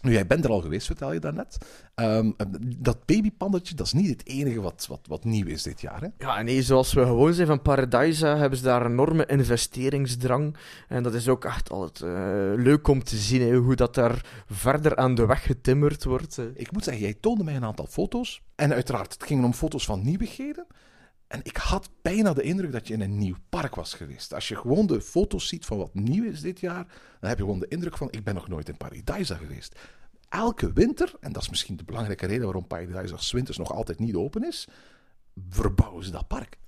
Nu, 0.00 0.12
jij 0.12 0.26
bent 0.26 0.44
er 0.44 0.50
al 0.50 0.60
geweest, 0.60 0.86
vertel 0.86 1.12
je 1.12 1.20
daarnet. 1.20 1.58
Ehm 1.94 2.30
dat 2.76 3.04
babypandetje, 3.04 3.74
dat 3.74 3.86
is 3.86 3.92
niet 3.92 4.08
het 4.08 4.26
enige 4.26 4.60
wat, 4.60 4.86
wat, 4.88 5.00
wat 5.06 5.24
nieuw 5.24 5.46
is 5.46 5.62
dit 5.62 5.80
jaar. 5.80 6.00
Hè? 6.00 6.08
Ja, 6.18 6.42
nee, 6.42 6.62
zoals 6.62 6.92
we 6.92 7.04
gewoon 7.04 7.34
zijn 7.34 7.46
van 7.46 7.62
Paradisa, 7.62 8.36
hebben 8.36 8.58
ze 8.58 8.64
daar 8.64 8.84
een 8.84 8.90
enorme 8.90 9.26
investeringsdrang. 9.26 10.56
En 10.88 11.02
dat 11.02 11.14
is 11.14 11.28
ook 11.28 11.44
echt 11.44 11.70
altijd 11.70 12.00
eh, 12.00 12.64
leuk 12.64 12.88
om 12.88 13.04
te 13.04 13.16
zien, 13.16 13.40
hè, 13.42 13.56
hoe 13.56 13.74
dat 13.76 13.94
daar 13.94 14.44
verder 14.46 14.96
aan 14.96 15.14
de 15.14 15.26
weg 15.26 15.42
getimmerd 15.42 16.04
wordt. 16.04 16.40
Ik 16.54 16.72
moet 16.72 16.84
zeggen, 16.84 17.02
jij 17.02 17.16
toonde 17.20 17.44
mij 17.44 17.56
een 17.56 17.64
aantal 17.64 17.86
foto's. 17.86 18.42
En 18.54 18.72
uiteraard, 18.72 19.12
het 19.12 19.22
ging 19.24 19.44
om 19.44 19.52
foto's 19.52 19.84
van 19.84 20.04
nieuwigheden. 20.04 20.66
En 21.26 21.40
ik 21.42 21.56
had 21.56 21.90
bijna 22.02 22.32
de 22.32 22.42
indruk 22.42 22.72
dat 22.72 22.88
je 22.88 22.94
in 22.94 23.00
een 23.00 23.18
nieuw 23.18 23.36
park 23.48 23.74
was 23.74 23.94
geweest. 23.94 24.34
Als 24.34 24.48
je 24.48 24.56
gewoon 24.56 24.86
de 24.86 25.00
foto's 25.00 25.48
ziet 25.48 25.66
van 25.66 25.78
wat 25.78 25.94
nieuw 25.94 26.24
is 26.24 26.40
dit 26.40 26.60
jaar, 26.60 26.86
dan 27.20 27.28
heb 27.28 27.38
je 27.38 27.44
gewoon 27.44 27.60
de 27.60 27.68
indruk 27.68 27.96
van: 27.96 28.08
ik 28.10 28.24
ben 28.24 28.34
nog 28.34 28.48
nooit 28.48 28.68
in 28.68 28.76
Paradise 28.76 29.34
geweest. 29.34 29.78
Elke 30.28 30.72
winter, 30.72 31.12
en 31.20 31.32
dat 31.32 31.42
is 31.42 31.48
misschien 31.48 31.76
de 31.76 31.84
belangrijke 31.84 32.26
reden 32.26 32.44
waarom 32.44 32.66
Paradise 32.66 33.16
's 33.16 33.32
winters 33.32 33.56
nog 33.56 33.72
altijd 33.72 33.98
niet 33.98 34.14
open 34.14 34.46
is, 34.46 34.68
verbouwen 35.48 36.04
ze 36.04 36.10
dat 36.10 36.28
park. 36.28 36.58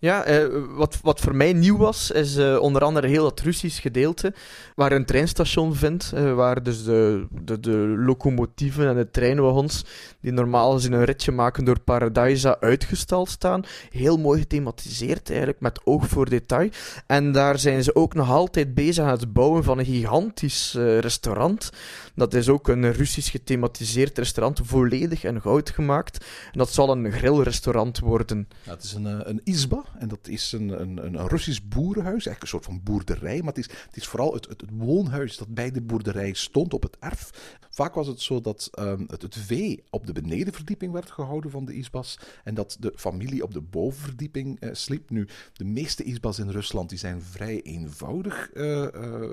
Ja, 0.00 0.24
eh, 0.24 0.46
wat, 0.70 0.98
wat 1.02 1.20
voor 1.20 1.34
mij 1.34 1.52
nieuw 1.52 1.76
was, 1.76 2.10
is 2.10 2.36
eh, 2.36 2.58
onder 2.60 2.82
andere 2.82 3.06
heel 3.06 3.22
dat 3.22 3.40
Russisch 3.40 3.80
gedeelte, 3.80 4.34
waar 4.74 4.92
een 4.92 5.04
treinstation 5.04 5.74
vindt, 5.74 6.12
eh, 6.14 6.34
waar 6.34 6.62
dus 6.62 6.84
de, 6.84 7.26
de, 7.42 7.60
de 7.60 7.76
locomotieven 7.98 8.88
en 8.88 8.96
de 8.96 9.10
treinwagons, 9.10 9.84
die 10.20 10.32
normaal 10.32 10.72
gezien 10.72 10.92
een 10.92 11.04
ritje 11.04 11.32
maken 11.32 11.64
door 11.64 11.80
Paradisa, 11.80 12.56
uitgestald 12.60 13.28
staan. 13.28 13.62
Heel 13.90 14.16
mooi 14.16 14.40
gethematiseerd 14.40 15.28
eigenlijk, 15.28 15.60
met 15.60 15.80
oog 15.84 16.08
voor 16.08 16.28
detail. 16.28 16.70
En 17.06 17.32
daar 17.32 17.58
zijn 17.58 17.82
ze 17.82 17.94
ook 17.94 18.14
nog 18.14 18.30
altijd 18.30 18.74
bezig 18.74 19.04
aan 19.04 19.10
het 19.10 19.32
bouwen 19.32 19.64
van 19.64 19.78
een 19.78 19.84
gigantisch 19.84 20.74
restaurant. 21.00 21.70
Dat 22.18 22.34
is 22.34 22.48
ook 22.48 22.68
een 22.68 22.92
Russisch 22.92 23.30
gethematiseerd 23.30 24.18
restaurant, 24.18 24.60
volledig 24.62 25.24
in 25.24 25.40
goud 25.40 25.70
gemaakt. 25.70 26.24
En 26.52 26.58
dat 26.58 26.72
zal 26.72 26.90
een 26.90 27.12
grillrestaurant 27.12 27.98
worden. 27.98 28.48
Ja, 28.64 28.70
het 28.70 28.82
is 28.82 28.92
een, 28.92 29.06
eh, 29.06 29.18
een 29.22 29.40
isba 29.44 29.84
en 29.98 30.08
dat 30.08 30.28
is 30.28 30.52
een, 30.52 30.80
een, 30.80 31.04
een 31.04 31.28
Russisch 31.28 31.60
boerenhuis, 31.68 32.26
eigenlijk 32.26 32.42
een 32.42 32.48
soort 32.48 32.64
van 32.64 32.80
boerderij. 32.82 33.38
Maar 33.38 33.54
het 33.54 33.58
is, 33.58 33.70
het 33.86 33.96
is 33.96 34.06
vooral 34.06 34.34
het, 34.34 34.48
het, 34.48 34.62
woonhuis 34.72 35.36
dat 35.36 35.48
bij 35.48 35.70
de 35.70 35.80
boerderij 35.80 36.32
stond 36.32 36.74
op 36.74 36.82
het 36.82 36.96
erf. 37.00 37.30
Vaak 37.70 37.94
was 37.94 38.06
het 38.06 38.20
zo 38.20 38.40
dat 38.40 38.68
ehm, 38.72 39.04
het, 39.06 39.22
het 39.22 39.36
vee 39.36 39.84
op 39.90 40.06
de 40.06 40.12
benedenverdieping 40.12 40.92
werd 40.92 41.10
gehouden 41.10 41.50
van 41.50 41.64
de 41.64 41.74
isbas 41.74 42.18
en 42.44 42.54
dat 42.54 42.76
de 42.80 42.92
familie 42.96 43.42
op 43.42 43.52
de 43.52 43.60
bovenverdieping 43.60 44.60
eh, 44.60 44.70
sliep. 44.72 45.10
Nu, 45.10 45.28
de 45.52 45.64
meeste 45.64 46.02
isbas 46.02 46.38
in 46.38 46.50
Rusland 46.50 46.88
die 46.88 46.98
zijn 46.98 47.22
vrij 47.22 47.62
eenvoudig 47.62 48.50
eh, 48.52 48.86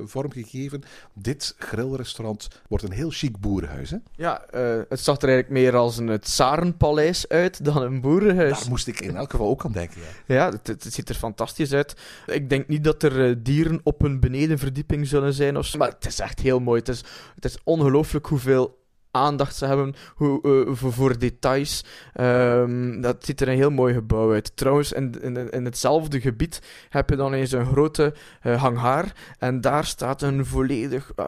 vormgegeven. 0.04 0.84
Dit 1.14 1.56
grillrestaurant 1.58 2.48
wordt 2.80 2.94
een 2.94 3.00
heel 3.00 3.10
chic 3.10 3.40
boerenhuis. 3.40 3.90
Hè? 3.90 3.98
Ja, 4.16 4.46
eh, 4.46 4.80
het 4.90 5.00
zag 5.00 5.18
er 5.22 5.28
eigenlijk 5.28 5.60
meer 5.60 5.76
als 5.76 5.98
een 5.98 6.20
Tsarenpaleis 6.20 7.28
uit 7.28 7.66
dan 7.66 7.82
een 7.82 8.02
boerenhuis. 8.02 8.60
Daar 8.60 8.70
moest 8.70 8.88
ik 8.88 9.02
in 9.02 9.16
elk 9.16 9.32
geval 9.32 9.48
ook 9.48 9.66
aan 9.66 9.72
denken. 9.72 10.02
Ja. 10.26 10.36
Ja, 10.36 10.50
het, 10.50 10.68
het 10.68 10.94
ziet 10.94 11.10
er 11.10 11.16
fantastisch 11.16 11.74
uit. 11.74 11.96
Ik 12.26 12.50
denk 12.50 12.68
niet 12.68 12.84
dat 12.84 13.04
er 13.04 13.30
eh, 13.30 13.36
dieren 13.38 13.80
op 13.84 14.02
een 14.02 14.20
benedenverdieping 14.20 15.08
zullen 15.08 15.34
zijn 15.34 15.58
of 15.58 15.66
zo, 15.66 15.78
maar 15.78 15.90
het 15.90 16.06
is 16.06 16.20
echt 16.20 16.40
heel 16.40 16.60
mooi. 16.60 16.80
Het 16.80 16.90
is, 16.90 17.04
het 17.36 17.46
is 17.46 17.58
ongelooflijk 17.64 18.26
hoeveel 18.26 18.84
aandacht 19.16 19.56
ze 19.56 19.66
hebben 19.66 19.96
hoe, 20.16 20.66
eh, 20.68 20.74
voor, 20.74 21.18
details. 21.18 21.84
Ehm, 22.14 23.02
dat 23.02 23.26
ziet 23.26 23.42
er 23.42 23.48
een 23.48 23.56
heel 23.56 23.70
mooi 23.70 23.94
gebouw 23.94 24.32
uit. 24.32 24.52
Trouwens, 24.56 24.92
in, 24.92 25.22
in, 25.22 25.50
in 25.50 25.66
hetzelfde 25.66 26.22
gebied 26.22 26.62
heb 26.90 27.10
je 27.10 27.16
dan 27.16 27.34
eens 27.34 27.52
een 27.52 27.66
grote 27.66 28.14
eh, 28.42 28.62
hangar 28.62 29.06
en 29.40 29.62
daar 29.62 29.86
staat 29.86 30.22
een 30.22 30.46
volledig 30.46 31.12
eh, 31.16 31.26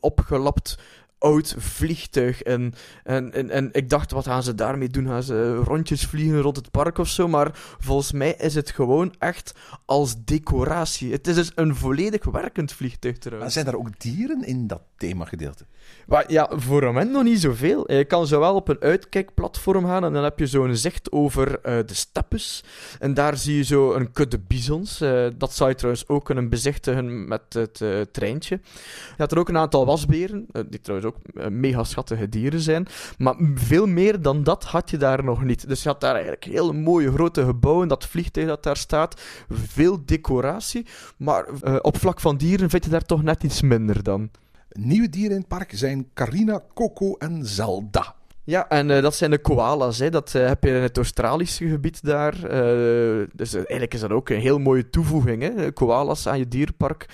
opgelapt 0.00 0.78
oud 1.26 1.54
vliegtuig. 1.58 2.42
En, 2.42 2.74
en, 3.04 3.32
en, 3.32 3.50
en 3.50 3.68
ik 3.72 3.88
dacht, 3.88 4.10
wat 4.10 4.26
gaan 4.26 4.42
ze 4.42 4.54
daarmee 4.54 4.88
doen? 4.88 5.06
Gaan 5.06 5.22
ze 5.22 5.54
rondjes 5.54 6.06
vliegen 6.06 6.40
rond 6.40 6.56
het 6.56 6.70
park 6.70 6.98
of 6.98 7.08
zo? 7.08 7.28
Maar 7.28 7.50
volgens 7.78 8.12
mij 8.12 8.34
is 8.38 8.54
het 8.54 8.70
gewoon 8.70 9.14
echt 9.18 9.54
als 9.84 10.24
decoratie. 10.24 11.12
Het 11.12 11.26
is 11.26 11.34
dus 11.34 11.52
een 11.54 11.74
volledig 11.74 12.24
werkend 12.24 12.72
vliegtuig 12.72 13.14
Maar 13.14 13.22
trouwens. 13.22 13.54
zijn 13.54 13.66
er 13.66 13.78
ook 13.78 14.00
dieren 14.00 14.44
in 14.44 14.66
dat 14.66 14.82
themagedeelte? 14.96 15.64
Maar 16.06 16.32
ja, 16.32 16.50
voor 16.54 16.76
het 16.76 16.84
moment 16.84 17.10
nog 17.10 17.22
niet 17.22 17.40
zoveel. 17.40 17.92
Je 17.92 18.04
kan 18.04 18.26
zowel 18.26 18.54
op 18.54 18.68
een 18.68 18.80
uitkijkplatform 18.80 19.84
gaan 19.84 20.04
en 20.04 20.12
dan 20.12 20.24
heb 20.24 20.38
je 20.38 20.46
zo'n 20.46 20.76
zicht 20.76 21.12
over 21.12 21.60
eh, 21.60 21.78
de 21.86 21.94
steppes. 21.94 22.64
En 22.98 23.14
daar 23.14 23.36
zie 23.36 23.56
je 23.56 23.64
zo 23.64 23.92
een 23.92 24.12
kudde 24.12 24.38
bizons. 24.38 25.00
Eh, 25.00 25.26
dat 25.36 25.54
zou 25.54 25.70
je 25.70 25.76
trouwens 25.76 26.08
ook 26.08 26.24
kunnen 26.24 26.48
bezichtigen 26.48 27.28
met 27.28 27.42
het 27.48 27.80
eh, 27.80 28.00
treintje. 28.00 28.60
Je 29.08 29.14
had 29.16 29.32
er 29.32 29.38
ook 29.38 29.48
een 29.48 29.56
aantal 29.56 29.86
wasberen, 29.86 30.46
die 30.68 30.80
trouwens 30.80 31.14
ook 31.14 31.15
eh, 31.34 31.46
mega 31.48 31.84
schattige 31.84 32.28
dieren 32.28 32.60
zijn. 32.60 32.86
Maar 33.18 33.34
veel 33.54 33.86
meer 33.86 34.22
dan 34.22 34.42
dat 34.42 34.64
had 34.64 34.90
je 34.90 34.96
daar 34.96 35.24
nog 35.24 35.44
niet. 35.44 35.68
Dus 35.68 35.82
je 35.82 35.88
had 35.88 36.00
daar 36.00 36.14
eigenlijk 36.14 36.44
hele 36.44 36.72
mooie 36.72 37.12
grote 37.12 37.44
gebouwen, 37.44 37.88
dat 37.88 38.06
vliegtuig 38.06 38.46
dat 38.46 38.62
daar 38.62 38.76
staat. 38.76 39.20
Veel 39.48 40.04
decoratie. 40.04 40.86
Maar 41.16 41.46
eh, 41.62 41.76
op 41.80 41.98
vlak 41.98 42.20
van 42.20 42.36
dieren 42.36 42.70
vind 42.70 42.84
je 42.84 42.90
daar 42.90 43.04
toch 43.04 43.22
net 43.22 43.42
iets 43.42 43.62
minder 43.62 44.02
dan. 44.02 44.30
Nieuwe 44.68 45.08
dieren 45.08 45.32
in 45.32 45.38
het 45.38 45.48
park 45.48 45.72
zijn 45.74 46.08
Carina, 46.14 46.62
Coco 46.74 47.14
en 47.14 47.46
Zelda. 47.46 48.15
Ja, 48.46 48.68
en 48.68 48.90
eh, 48.90 49.02
dat 49.02 49.14
zijn 49.14 49.30
de 49.30 49.38
koala's. 49.38 49.98
Hè. 49.98 50.10
Dat 50.10 50.34
eh, 50.34 50.46
heb 50.46 50.64
je 50.64 50.70
in 50.70 50.82
het 50.82 50.96
Australische 50.96 51.68
gebied 51.68 52.04
daar. 52.04 52.44
Eh, 52.44 53.26
dus 53.32 53.54
eigenlijk 53.54 53.94
is 53.94 54.00
dat 54.00 54.10
ook 54.10 54.28
een 54.28 54.40
heel 54.40 54.58
mooie 54.58 54.90
toevoeging. 54.90 55.42
Hè. 55.42 55.72
Koala's 55.72 56.26
aan 56.26 56.38
je 56.38 56.48
dierpark 56.48 57.08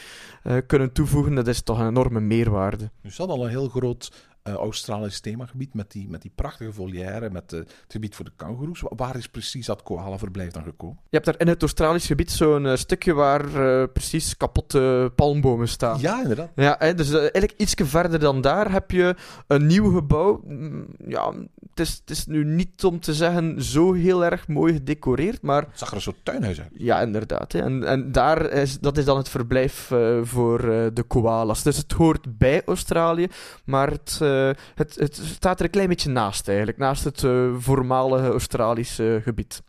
kunnen 0.66 0.92
toevoegen, 0.92 1.34
dat 1.34 1.46
is 1.46 1.62
toch 1.62 1.78
een 1.78 1.88
enorme 1.88 2.20
meerwaarde. 2.20 2.90
Nu 3.02 3.10
staat 3.10 3.28
al 3.28 3.44
een 3.44 3.50
heel 3.50 3.68
groot 3.68 4.12
eh, 4.42 4.54
Australisch 4.54 5.20
themagebied 5.20 5.74
met 5.74 5.90
die, 5.92 6.08
met 6.08 6.22
die 6.22 6.32
prachtige 6.34 6.72
volière, 6.72 7.30
met 7.30 7.52
eh, 7.52 7.58
het 7.58 7.74
gebied 7.88 8.14
voor 8.14 8.24
de 8.24 8.32
kangoeroes. 8.36 8.80
Wa- 8.80 8.90
Waar 8.96 9.16
is 9.16 9.28
precies 9.28 9.66
dat 9.66 9.82
koalaverblijf 9.82 10.52
dan 10.52 10.62
gekomen? 10.62 10.96
Je 11.02 11.08
hebt 11.16 11.24
daar 11.24 11.38
in 11.40 11.48
het 11.48 11.60
Australisch 11.60 12.06
gebied 12.06 12.30
zo'n 12.30 12.66
eh, 12.66 12.76
stukje 12.76 13.12
waar 13.12 13.88
precies 13.88 14.36
kapotte 14.36 15.12
palmbomen 15.16 15.68
staan. 15.68 16.00
Ja, 16.00 16.22
inderdaad. 16.22 16.50
Ja, 16.54 16.76
hè, 16.78 16.94
dus 16.94 17.12
eigenlijk 17.12 17.54
iets 17.56 17.74
verder 17.76 18.18
dan 18.18 18.40
daar 18.40 18.72
heb 18.72 18.90
je 18.90 19.14
een 19.46 19.66
nieuw 19.66 19.92
gebouw. 19.94 20.40
Mm, 20.44 20.86
Ja, 21.06 21.32
het 21.74 21.80
is, 21.80 22.00
het 22.00 22.10
is 22.10 22.26
nu 22.26 22.44
niet 22.44 22.84
om 22.84 23.00
te 23.00 23.14
zeggen 23.14 23.62
zo 23.62 23.92
heel 23.92 24.24
erg 24.24 24.48
mooi 24.48 24.72
gedecoreerd, 24.72 25.42
maar 25.42 25.62
Het 25.62 25.78
zag 25.78 25.88
er 25.88 25.94
een 25.94 26.00
soort 26.00 26.24
tuinhuis 26.24 26.60
uit. 26.60 26.70
Ja, 26.72 27.00
inderdaad. 27.00 27.52
Hè. 27.52 27.60
En, 27.60 27.84
en 27.84 28.12
daar 28.12 28.50
is, 28.50 28.78
dat 28.78 28.98
is 28.98 29.04
dan 29.04 29.16
het 29.16 29.28
verblijf 29.28 29.90
eh, 29.90 30.18
voor 30.22 30.58
eh, 30.58 30.86
de 30.92 31.02
koalas. 31.02 31.62
Dus 31.62 31.76
het 31.76 31.92
hoort 31.92 32.38
bij 32.38 32.62
Australië, 32.64 33.28
maar 33.64 33.90
het, 33.90 34.18
eh, 34.22 34.50
het, 34.74 34.94
het 34.94 35.16
staat 35.16 35.58
er 35.58 35.64
een 35.64 35.70
klein 35.70 35.88
beetje 35.88 36.10
naast 36.10 36.48
eigenlijk. 36.48 36.78
Naast 36.78 37.04
het 37.04 37.20
voormalige 37.58 38.28
Australische 38.28 39.20
gebied. 39.22 39.62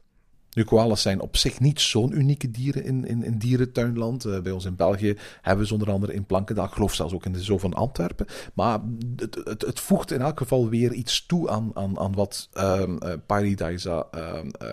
Nu, 0.53 0.63
koalas 0.63 1.01
zijn 1.01 1.19
op 1.19 1.37
zich 1.37 1.59
niet 1.59 1.81
zo'n 1.81 2.17
unieke 2.17 2.51
dieren 2.51 2.83
in, 2.83 3.05
in, 3.05 3.23
in 3.23 3.37
dierentuinland. 3.37 4.25
Eh, 4.25 4.39
bij 4.39 4.51
ons 4.51 4.65
in 4.65 4.75
België 4.75 5.17
hebben 5.41 5.61
we 5.61 5.67
ze 5.67 5.73
onder 5.73 5.91
andere 5.91 6.13
in 6.13 6.25
Plankendaal. 6.25 6.65
Ik 6.65 6.71
geloof 6.71 6.93
zelfs 6.93 7.13
ook 7.13 7.25
in 7.25 7.33
de 7.33 7.43
Zoo 7.43 7.57
van 7.57 7.73
Antwerpen. 7.73 8.25
Maar 8.53 8.79
het, 9.15 9.35
het, 9.43 9.61
het 9.61 9.79
voegt 9.79 10.11
in 10.11 10.21
elk 10.21 10.37
geval 10.37 10.69
weer 10.69 10.93
iets 10.93 11.25
toe 11.25 11.49
aan, 11.49 11.71
aan, 11.73 11.99
aan 11.99 12.13
wat 12.13 12.49
eh, 12.53 12.83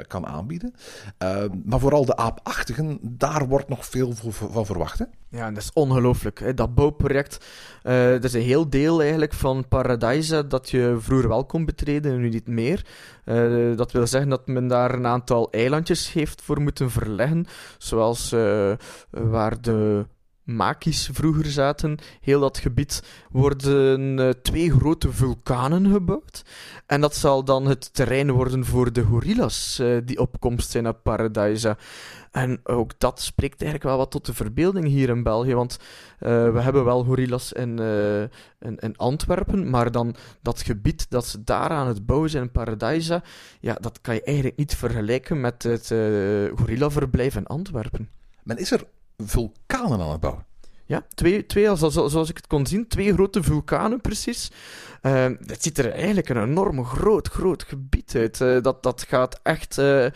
kan 0.06 0.26
aanbieden. 0.26 0.74
Ehm, 1.18 1.48
maar 1.64 1.80
vooral 1.80 2.04
de 2.04 2.16
aapachtigen, 2.16 2.98
daar 3.02 3.48
wordt 3.48 3.68
nog 3.68 3.86
veel 3.86 4.12
van 4.32 4.66
verwacht. 4.66 5.00
Ja, 5.30 5.46
en 5.46 5.54
dat 5.54 5.62
is 5.62 5.72
ongelooflijk. 5.72 6.56
Dat 6.56 6.74
bouwproject, 6.74 7.46
eh, 7.82 8.10
dat 8.10 8.24
is 8.24 8.32
een 8.32 8.40
heel 8.40 8.70
deel 8.70 9.00
eigenlijk 9.00 9.32
van 9.32 9.68
Paradise 9.68 10.46
dat 10.46 10.70
je 10.70 10.96
vroeger 10.98 11.28
wel 11.28 11.44
kon 11.44 11.64
betreden 11.64 12.12
en 12.12 12.20
nu 12.20 12.28
niet 12.28 12.48
meer. 12.48 12.86
Eh, 13.24 13.76
dat 13.76 13.92
wil 13.92 14.06
zeggen 14.06 14.30
dat 14.30 14.46
men 14.46 14.68
daar 14.68 14.94
een 14.94 15.06
aantal 15.06 15.50
eilandjes 15.50 16.12
heeft 16.12 16.42
voor 16.42 16.60
moeten 16.60 16.90
verleggen, 16.90 17.46
zoals 17.78 18.32
eh, 18.32 18.72
waar 19.10 19.60
de 19.60 20.06
Maki's 20.42 21.10
vroeger 21.12 21.46
zaten. 21.46 21.98
Heel 22.20 22.40
dat 22.40 22.58
gebied 22.58 23.02
worden 23.30 24.42
twee 24.42 24.70
grote 24.70 25.12
vulkanen 25.12 25.92
gebouwd. 25.92 26.42
En 26.90 27.00
dat 27.00 27.16
zal 27.16 27.44
dan 27.44 27.66
het 27.66 27.94
terrein 27.94 28.30
worden 28.30 28.64
voor 28.64 28.92
de 28.92 29.02
gorillas 29.02 29.78
eh, 29.78 29.96
die 30.04 30.18
op 30.18 30.40
komst 30.40 30.70
zijn 30.70 30.88
op 30.88 30.98
Paradise. 31.02 31.76
En 32.30 32.60
ook 32.64 32.92
dat 32.98 33.20
spreekt 33.20 33.62
eigenlijk 33.62 33.90
wel 33.90 33.96
wat 33.96 34.10
tot 34.10 34.26
de 34.26 34.34
verbeelding 34.34 34.86
hier 34.86 35.08
in 35.08 35.22
België. 35.22 35.54
Want 35.54 35.78
eh, 36.18 36.52
we 36.52 36.60
hebben 36.60 36.84
wel 36.84 37.04
gorillas 37.04 37.52
in, 37.52 37.78
eh, 37.78 38.22
in, 38.60 38.78
in 38.78 38.96
Antwerpen, 38.96 39.70
maar 39.70 39.90
dan 39.90 40.14
dat 40.42 40.62
gebied 40.62 41.10
dat 41.10 41.26
ze 41.26 41.44
daar 41.44 41.70
aan 41.70 41.86
het 41.86 42.06
bouwen 42.06 42.30
zijn 42.30 42.42
in 42.42 42.50
Paradise, 42.50 43.22
ja, 43.60 43.74
dat 43.74 44.00
kan 44.00 44.14
je 44.14 44.22
eigenlijk 44.22 44.56
niet 44.56 44.76
vergelijken 44.76 45.40
met 45.40 45.62
het 45.62 45.90
eh 45.90 46.58
gorillaverblijf 46.58 47.36
in 47.36 47.46
Antwerpen. 47.46 48.10
Men 48.42 48.56
is 48.56 48.70
er 48.70 48.84
vulkanen 49.16 50.00
aan 50.00 50.10
het 50.10 50.20
bouwen. 50.20 50.48
Ja, 50.90 51.04
twee, 51.14 51.46
twee 51.46 51.76
zoals, 51.76 52.28
ik 52.30 52.36
het 52.36 52.46
kon 52.46 52.66
zien, 52.66 52.88
twee 52.88 53.12
grote 53.12 53.42
vulkanen 53.42 54.00
precies. 54.00 54.50
Uh, 55.02 55.24
het 55.46 55.62
ziet 55.62 55.78
er 55.78 55.92
eigenlijk 55.92 56.28
een 56.28 56.42
enorm 56.42 56.84
groot, 56.84 57.28
groot 57.28 57.62
gebied 57.62 58.12
uit. 58.16 58.40
Uh, 58.40 58.62
dat, 58.62 58.82
dat 58.82 59.04
gaat 59.08 59.40
echt 59.42 59.78
uh, 59.78 60.06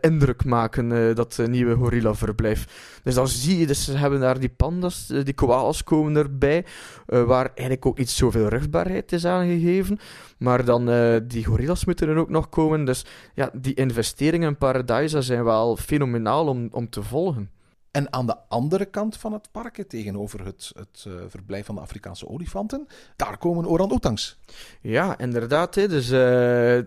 indruk 0.00 0.44
maken, 0.44 1.14
dat 1.14 1.38
nieuwe 1.46 1.74
gorilla-verblijf. 1.74 2.66
Dus 3.02 3.14
dan 3.14 3.28
zie 3.28 3.58
je, 3.58 3.66
dus 3.66 3.84
ze 3.84 3.96
hebben 3.96 4.20
daar 4.20 4.40
die 4.40 4.48
pandas, 4.48 5.06
die 5.06 5.34
koalas 5.34 5.84
komen 5.84 6.16
erbij, 6.16 6.64
waar 7.06 7.46
eigenlijk 7.46 7.86
ook 7.86 7.98
niet 7.98 8.10
zoveel 8.10 8.48
rugbaarheid 8.48 9.12
is 9.12 9.26
aangegeven. 9.26 9.98
Maar 10.38 10.64
dan, 10.64 10.90
die 11.26 11.44
gorillas 11.44 11.84
moeten 11.84 12.08
er 12.08 12.16
ook 12.16 12.30
nog 12.30 12.48
komen. 12.48 12.84
Dus 12.84 13.04
ja, 13.34 13.50
die 13.52 13.74
investeringen 13.74 14.48
in 14.48 14.56
Paradise 14.56 15.22
zijn 15.22 15.44
wel 15.44 15.76
fenomenaal 15.76 16.46
om, 16.46 16.68
om 16.70 16.90
te 16.90 17.02
volgen. 17.02 17.50
En 17.90 18.12
aan 18.12 18.26
de 18.26 18.36
andere 18.48 18.84
kant 18.84 19.16
van 19.16 19.32
het 19.32 19.48
park, 19.52 19.84
tegenover 19.88 20.44
het, 20.44 20.72
het 20.74 21.04
uh, 21.08 21.14
verblijf 21.28 21.66
van 21.66 21.74
de 21.74 21.80
Afrikaanse 21.80 22.28
olifanten, 22.28 22.86
daar 23.16 23.38
komen 23.38 23.66
orang-oetangs. 23.66 24.38
Ja, 24.80 25.18
inderdaad. 25.18 25.74
Hè. 25.74 25.88
Dus, 25.88 26.10
uh, 26.10 26.18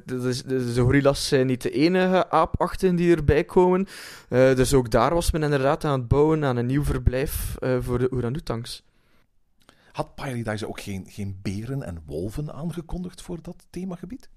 dus, 0.05 0.43
dus, 0.43 0.73
de 0.73 0.81
gorillas 0.81 1.27
zijn 1.27 1.47
niet 1.47 1.61
de 1.61 1.71
enige 1.71 2.29
aapachten 2.29 2.95
die 2.95 3.15
erbij 3.15 3.43
komen. 3.43 3.87
Uh, 4.29 4.55
dus 4.55 4.73
ook 4.73 4.91
daar 4.91 5.13
was 5.13 5.31
men 5.31 5.43
inderdaad 5.43 5.83
aan 5.85 5.99
het 5.99 6.07
bouwen 6.07 6.45
aan 6.45 6.57
een 6.57 6.65
nieuw 6.65 6.83
verblijf 6.83 7.55
voor 7.79 7.99
de 7.99 8.11
orang-oetangs. 8.11 8.83
Had 9.91 10.15
Paradise 10.15 10.67
ook 10.67 10.81
geen, 10.81 11.05
geen 11.09 11.39
beren 11.41 11.83
en 11.83 12.03
wolven 12.05 12.53
aangekondigd 12.53 13.21
voor 13.21 13.41
dat 13.41 13.65
themagebied? 13.69 14.29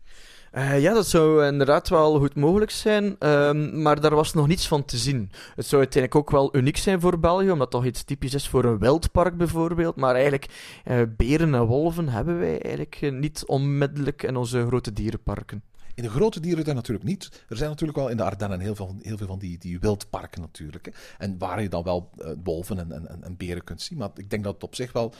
Uh, 0.56 0.80
ja, 0.80 0.92
dat 0.92 1.06
zou 1.06 1.46
inderdaad 1.46 1.88
wel 1.88 2.18
goed 2.18 2.34
mogelijk 2.34 2.70
zijn, 2.70 3.16
um, 3.18 3.82
maar 3.82 4.00
daar 4.00 4.14
was 4.14 4.34
nog 4.34 4.46
niets 4.46 4.68
van 4.68 4.84
te 4.84 4.96
zien. 4.96 5.30
Het 5.54 5.66
zou 5.66 5.82
uiteindelijk 5.82 6.14
ook 6.14 6.30
wel 6.30 6.56
uniek 6.56 6.76
zijn 6.76 7.00
voor 7.00 7.18
België, 7.18 7.50
omdat 7.50 7.60
het 7.60 7.70
toch 7.70 7.84
iets 7.84 8.04
typisch 8.04 8.34
is 8.34 8.48
voor 8.48 8.64
een 8.64 8.78
wildpark 8.78 9.36
bijvoorbeeld. 9.36 9.96
Maar 9.96 10.14
eigenlijk, 10.14 10.46
uh, 10.84 11.02
beren 11.16 11.54
en 11.54 11.64
wolven 11.64 12.08
hebben 12.08 12.38
wij 12.38 12.62
eigenlijk 12.62 12.98
uh, 13.00 13.12
niet 13.12 13.42
onmiddellijk 13.46 14.22
in 14.22 14.36
onze 14.36 14.66
grote 14.66 14.92
dierenparken. 14.92 15.62
In 15.94 16.02
de 16.02 16.10
grote 16.10 16.40
dieren 16.40 16.74
natuurlijk 16.74 17.06
niet. 17.06 17.44
Er 17.48 17.56
zijn 17.56 17.70
natuurlijk 17.70 17.98
wel 17.98 18.08
in 18.08 18.16
de 18.16 18.22
Ardennen 18.22 18.60
heel 18.60 18.74
veel, 18.74 18.96
heel 19.02 19.16
veel 19.16 19.26
van 19.26 19.38
die, 19.38 19.58
die 19.58 19.80
wildparken 19.80 20.40
natuurlijk. 20.40 20.86
Hè. 20.86 20.92
En 21.18 21.38
waar 21.38 21.62
je 21.62 21.68
dan 21.68 21.82
wel 21.82 22.10
wolven 22.44 22.78
en, 22.78 23.08
en, 23.08 23.22
en 23.24 23.36
beren 23.36 23.64
kunt 23.64 23.82
zien. 23.82 23.98
Maar 23.98 24.10
ik 24.14 24.30
denk 24.30 24.44
dat 24.44 24.54
het 24.54 24.62
op 24.62 24.74
zich 24.74 24.92
wel 24.92 25.14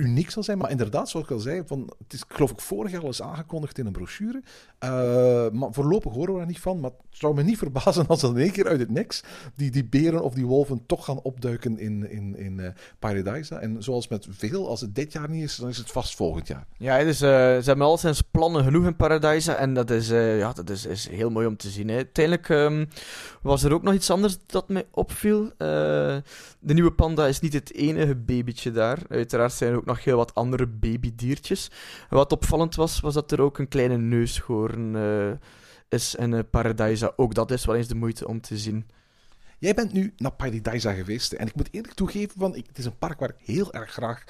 uniek 0.00 0.30
zal 0.30 0.42
zijn. 0.42 0.58
Maar 0.58 0.70
inderdaad, 0.70 1.08
zoals 1.08 1.26
ik 1.26 1.32
al 1.32 1.38
zei, 1.38 1.62
van, 1.66 1.92
het 1.98 2.12
is 2.12 2.24
geloof 2.28 2.50
ik 2.50 2.60
vorig 2.60 2.92
jaar 2.92 3.00
al 3.00 3.06
eens 3.06 3.22
aangekondigd 3.22 3.78
in 3.78 3.86
een 3.86 3.92
brochure. 3.92 4.42
Uh, 4.84 5.50
maar 5.50 5.72
voorlopig 5.72 6.12
horen 6.12 6.32
we 6.32 6.38
daar 6.38 6.46
niet 6.46 6.60
van. 6.60 6.80
Maar 6.80 6.90
het 6.90 7.18
zou 7.18 7.34
me 7.34 7.42
niet 7.42 7.58
verbazen 7.64 8.06
als 8.06 8.20
dan 8.20 8.36
in 8.36 8.42
één 8.42 8.52
keer 8.52 8.68
uit 8.68 8.80
het 8.80 8.90
niks 8.90 9.22
die, 9.54 9.70
die 9.70 9.84
beren 9.84 10.22
of 10.22 10.34
die 10.34 10.46
wolven 10.46 10.86
toch 10.86 11.04
gaan 11.04 11.20
opduiken 11.22 11.78
in, 11.78 12.10
in, 12.10 12.36
in 12.36 12.58
uh, 12.58 12.68
Paradise. 12.98 13.54
En 13.54 13.82
zoals 13.82 14.08
met 14.08 14.26
veel, 14.30 14.68
als 14.68 14.80
het 14.80 14.94
dit 14.94 15.12
jaar 15.12 15.30
niet 15.30 15.42
is, 15.42 15.56
dan 15.56 15.68
is 15.68 15.76
het 15.76 15.90
vast 15.90 16.16
volgend 16.16 16.46
jaar. 16.46 16.66
Ja, 16.76 17.04
dus 17.04 17.22
uh, 17.22 17.28
ze 17.28 17.62
hebben 17.64 17.86
al 17.86 17.96
sinds 17.96 18.20
plannen 18.20 18.64
genoeg 18.64 18.86
in 18.86 18.96
Paradise. 18.96 19.52
En 19.52 19.74
dat 19.74 19.90
is, 19.90 20.08
ja, 20.08 20.52
dat 20.52 20.70
is, 20.70 20.86
is 20.86 21.08
heel 21.08 21.30
mooi 21.30 21.46
om 21.46 21.56
te 21.56 21.68
zien. 21.68 21.88
Hè. 21.88 21.94
Uiteindelijk 21.94 22.48
um, 22.48 22.88
was 23.42 23.62
er 23.62 23.72
ook 23.72 23.82
nog 23.82 23.94
iets 23.94 24.10
anders 24.10 24.36
dat 24.46 24.68
mij 24.68 24.86
opviel. 24.90 25.52
de 25.56 26.22
nieuwe 26.60 26.92
panda 26.92 27.26
is 27.26 27.40
niet 27.40 27.52
het 27.52 27.74
enige 27.74 28.14
babytje 28.14 28.70
daar. 28.70 28.98
Uiteraard 29.08 29.52
zijn 29.52 29.72
er 29.72 29.76
ook 29.78 29.84
nog 29.90 30.04
wat 30.04 30.34
andere 30.34 30.66
babydiertjes. 30.66 31.70
Wat 32.08 32.32
opvallend 32.32 32.74
was, 32.74 33.00
was 33.00 33.14
dat 33.14 33.32
er 33.32 33.40
ook 33.40 33.58
een 33.58 33.68
kleine 33.68 33.96
neushoorn 33.96 34.94
uh, 34.94 35.32
is 35.88 36.14
in 36.14 36.32
uh, 36.32 36.40
Paradisa. 36.50 37.12
Ook 37.16 37.34
dat 37.34 37.50
is 37.50 37.64
wel 37.64 37.76
eens 37.76 37.88
de 37.88 37.94
moeite 37.94 38.28
om 38.28 38.40
te 38.40 38.58
zien. 38.58 38.86
Jij 39.58 39.74
bent 39.74 39.92
nu 39.92 40.12
naar 40.16 40.32
Paradisa 40.32 40.92
geweest 40.92 41.32
en 41.32 41.46
ik 41.46 41.54
moet 41.54 41.68
eerlijk 41.70 41.94
toegeven, 41.94 42.40
van, 42.40 42.54
ik, 42.54 42.66
het 42.66 42.78
is 42.78 42.84
een 42.84 42.98
park 42.98 43.20
waar 43.20 43.34
ik 43.38 43.46
heel 43.46 43.72
erg 43.72 43.90
graag 43.90 44.24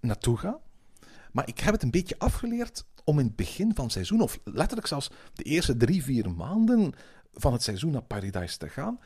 naartoe 0.00 0.36
ga. 0.36 0.60
Maar 1.32 1.48
ik 1.48 1.60
heb 1.60 1.72
het 1.72 1.82
een 1.82 1.90
beetje 1.90 2.18
afgeleerd 2.18 2.84
om 3.04 3.18
in 3.18 3.26
het 3.26 3.36
begin 3.36 3.74
van 3.74 3.84
het 3.84 3.92
seizoen, 3.92 4.20
of 4.20 4.38
letterlijk 4.44 4.86
zelfs 4.86 5.10
de 5.32 5.42
eerste 5.42 5.76
drie, 5.76 6.02
vier 6.02 6.30
maanden 6.30 6.92
van 7.32 7.52
het 7.52 7.62
seizoen 7.62 7.90
naar 7.90 8.02
Paradise 8.02 8.58
te 8.58 8.68
gaan. 8.68 8.98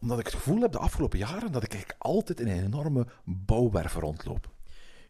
Omdat 0.00 0.18
ik 0.18 0.24
het 0.24 0.34
gevoel 0.34 0.60
heb 0.60 0.72
de 0.72 0.78
afgelopen 0.78 1.18
jaren 1.18 1.52
dat 1.52 1.62
ik 1.62 1.72
eigenlijk 1.72 2.02
altijd 2.02 2.40
in 2.40 2.48
een 2.48 2.64
enorme 2.64 3.06
bouwwerf 3.24 3.94
rondloop. 3.94 4.51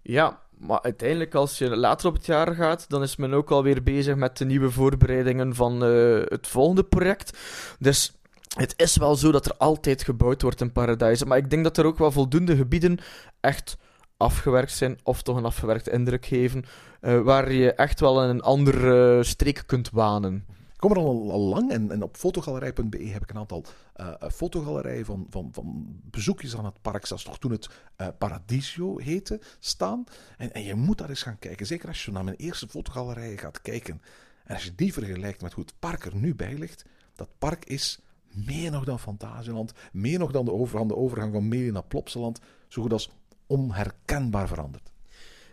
Ja, 0.02 0.40
maar 0.58 0.82
uiteindelijk, 0.82 1.34
als 1.34 1.58
je 1.58 1.76
later 1.76 2.08
op 2.08 2.14
het 2.14 2.26
jaar 2.26 2.54
gaat, 2.54 2.88
dan 2.88 3.02
is 3.02 3.16
men 3.16 3.34
ook 3.34 3.50
alweer 3.50 3.82
bezig 3.82 4.16
met 4.16 4.38
de 4.38 4.44
nieuwe 4.44 4.70
voorbereidingen 4.70 5.54
van 5.54 5.84
uh, 5.84 6.22
het 6.24 6.46
volgende 6.46 6.84
project. 6.84 7.38
Dus 7.78 8.12
het 8.56 8.74
is 8.76 8.96
wel 8.96 9.16
zo 9.16 9.32
dat 9.32 9.46
er 9.46 9.56
altijd 9.56 10.02
gebouwd 10.02 10.42
wordt 10.42 10.60
in 10.60 10.72
Paradise. 10.72 11.26
Maar 11.26 11.38
ik 11.38 11.50
denk 11.50 11.64
dat 11.64 11.76
er 11.76 11.86
ook 11.86 11.98
wel 11.98 12.12
voldoende 12.12 12.56
gebieden 12.56 12.98
echt 13.40 13.76
afgewerkt 14.16 14.72
zijn, 14.72 14.98
of 15.02 15.22
toch 15.22 15.36
een 15.36 15.44
afgewerkte 15.44 15.90
indruk 15.90 16.26
geven, 16.26 16.64
uh, 17.00 17.20
waar 17.20 17.52
je 17.52 17.72
echt 17.72 18.00
wel 18.00 18.22
een 18.22 18.40
andere 18.40 19.22
streek 19.24 19.62
kunt 19.66 19.90
wanen 19.90 20.46
kom 20.82 20.90
er 20.90 20.96
al, 20.96 21.40
lang 21.40 21.70
en, 21.70 21.90
en 21.90 22.02
op 22.02 22.16
fotogalerij.be 22.16 23.04
heb 23.04 23.22
ik 23.22 23.30
een 23.30 23.36
aantal 23.36 23.64
uh, 23.96 24.14
fotogalerijen 24.32 25.04
van, 25.04 25.26
van, 25.30 25.48
van 25.52 25.86
bezoekjes 26.10 26.56
aan 26.56 26.64
het 26.64 26.82
park, 26.82 27.06
zelfs 27.06 27.24
toch 27.24 27.38
toen 27.38 27.50
het 27.50 27.68
uh, 28.00 28.08
Paradiso 28.18 28.98
heette, 28.98 29.40
staan. 29.58 30.04
En, 30.36 30.52
en 30.52 30.62
je 30.62 30.74
moet 30.74 30.98
daar 30.98 31.08
eens 31.08 31.22
gaan 31.22 31.38
kijken. 31.38 31.66
Zeker 31.66 31.88
als 31.88 32.04
je 32.04 32.12
naar 32.12 32.24
mijn 32.24 32.36
eerste 32.36 32.68
fotogalerijen 32.68 33.38
gaat 33.38 33.60
kijken. 33.60 34.02
En 34.44 34.54
als 34.54 34.64
je 34.64 34.74
die 34.74 34.92
vergelijkt 34.92 35.42
met 35.42 35.52
hoe 35.52 35.64
het 35.64 35.74
park 35.78 36.04
er 36.04 36.16
nu 36.16 36.34
bij 36.34 36.58
ligt, 36.58 36.84
dat 37.14 37.28
park 37.38 37.64
is 37.64 38.00
meer 38.26 38.70
nog 38.70 38.84
dan 38.84 38.98
Fantasieland, 38.98 39.72
meer 39.92 40.18
nog 40.18 40.32
dan 40.32 40.44
de 40.44 40.50
de 40.86 40.96
overgang 40.96 41.32
van 41.32 41.48
Meli 41.48 41.70
naar 41.70 41.84
Plopsaland, 41.84 42.40
zo 42.68 42.82
goed 42.82 42.92
als 42.92 43.10
onherkenbaar 43.46 44.48
veranderd. 44.48 44.91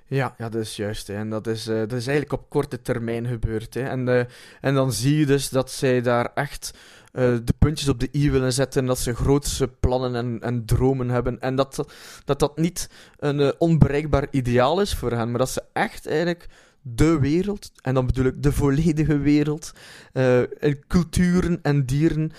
Ja, 0.09 0.35
ja, 0.37 0.49
dat 0.49 0.61
is 0.61 0.75
juist. 0.75 1.07
Hè. 1.07 1.13
En 1.13 1.29
dat 1.29 1.47
is, 1.47 1.67
uh, 1.67 1.79
dat 1.79 1.91
is 1.91 2.07
eigenlijk 2.07 2.41
op 2.41 2.49
korte 2.49 2.81
termijn 2.81 3.27
gebeurd. 3.27 3.73
Hè. 3.73 3.81
En, 3.81 4.07
uh, 4.07 4.23
en 4.61 4.73
dan 4.73 4.93
zie 4.93 5.17
je 5.17 5.25
dus 5.25 5.49
dat 5.49 5.71
zij 5.71 6.01
daar 6.01 6.31
echt 6.33 6.73
uh, 7.13 7.37
de 7.43 7.53
puntjes 7.59 7.89
op 7.89 7.99
de 7.99 8.09
i 8.13 8.31
willen 8.31 8.53
zetten. 8.53 8.85
Dat 8.85 8.99
ze 8.99 9.15
grootse 9.15 9.67
plannen 9.67 10.15
en, 10.15 10.39
en 10.41 10.65
dromen 10.65 11.09
hebben. 11.09 11.39
En 11.39 11.55
dat 11.55 11.85
dat, 12.25 12.39
dat 12.39 12.57
niet 12.57 12.89
een 13.17 13.53
onbereikbaar 13.59 14.27
ideaal 14.31 14.81
is 14.81 14.95
voor 14.95 15.11
hen. 15.11 15.29
Maar 15.29 15.39
dat 15.39 15.49
ze 15.49 15.63
echt 15.73 16.07
eigenlijk 16.07 16.45
de 16.81 17.19
wereld, 17.19 17.71
en 17.81 17.93
dan 17.93 18.05
bedoel 18.05 18.25
ik 18.25 18.43
de 18.43 18.51
volledige 18.51 19.17
wereld, 19.17 19.71
en 20.11 20.87
culturen 20.87 21.59
en 21.61 21.85
dieren 21.85 22.31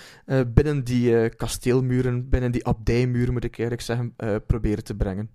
binnen 0.53 0.83
die 0.83 1.29
kasteelmuren, 1.29 2.29
binnen 2.29 2.51
die 2.51 2.65
abdijmuren 2.65 3.33
moet 3.33 3.43
ik 3.43 3.59
eigenlijk 3.59 3.87
zeggen, 3.87 4.43
proberen 4.45 4.83
te 4.83 4.95
brengen. 4.95 5.29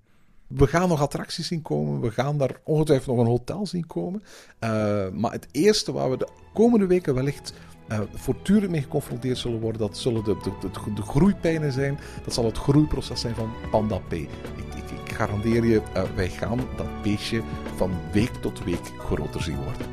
We 0.47 0.67
gaan 0.67 0.89
nog 0.89 1.01
attracties 1.01 1.47
zien 1.47 1.63
komen. 1.63 2.01
We 2.01 2.11
gaan 2.11 2.39
daar 2.39 2.57
ongetwijfeld 2.63 3.17
nog 3.17 3.25
een 3.25 3.31
hotel 3.31 3.67
zien 3.67 3.87
komen. 3.87 4.23
Uh, 4.65 5.09
maar 5.13 5.33
het 5.33 5.47
eerste 5.51 5.93
waar 5.93 6.11
we 6.11 6.17
de 6.17 6.29
komende 6.55 6.87
weken 6.87 7.15
wellicht 7.15 7.53
uh, 7.89 8.01
voortdurend 8.15 8.71
mee 8.71 8.83
geconfronteerd 8.83 9.39
zullen 9.39 9.61
worden, 9.61 9.81
dat 9.81 9.99
zullen 9.99 10.25
de, 10.25 10.37
de, 10.43 10.93
de, 10.95 11.03
groeipijnen 11.03 11.73
zijn. 11.73 11.99
Dat 12.25 12.35
zal 12.35 12.45
het 12.45 12.59
groeiproces 12.59 13.21
zijn 13.21 13.35
van 13.35 13.51
Panda 13.71 13.99
P. 13.99 14.13
Ik, 14.13 14.29
ik, 14.77 14.91
ik 15.05 15.13
garandeer 15.13 15.65
je, 15.65 15.83
uh, 15.97 16.03
wij 16.15 16.29
gaan 16.29 16.61
dat 16.77 17.03
beestje 17.03 17.43
van 17.77 17.91
week 18.13 18.35
tot 18.35 18.65
week 18.65 18.93
groter 18.99 19.43
zien 19.43 19.65
worden. 19.65 19.87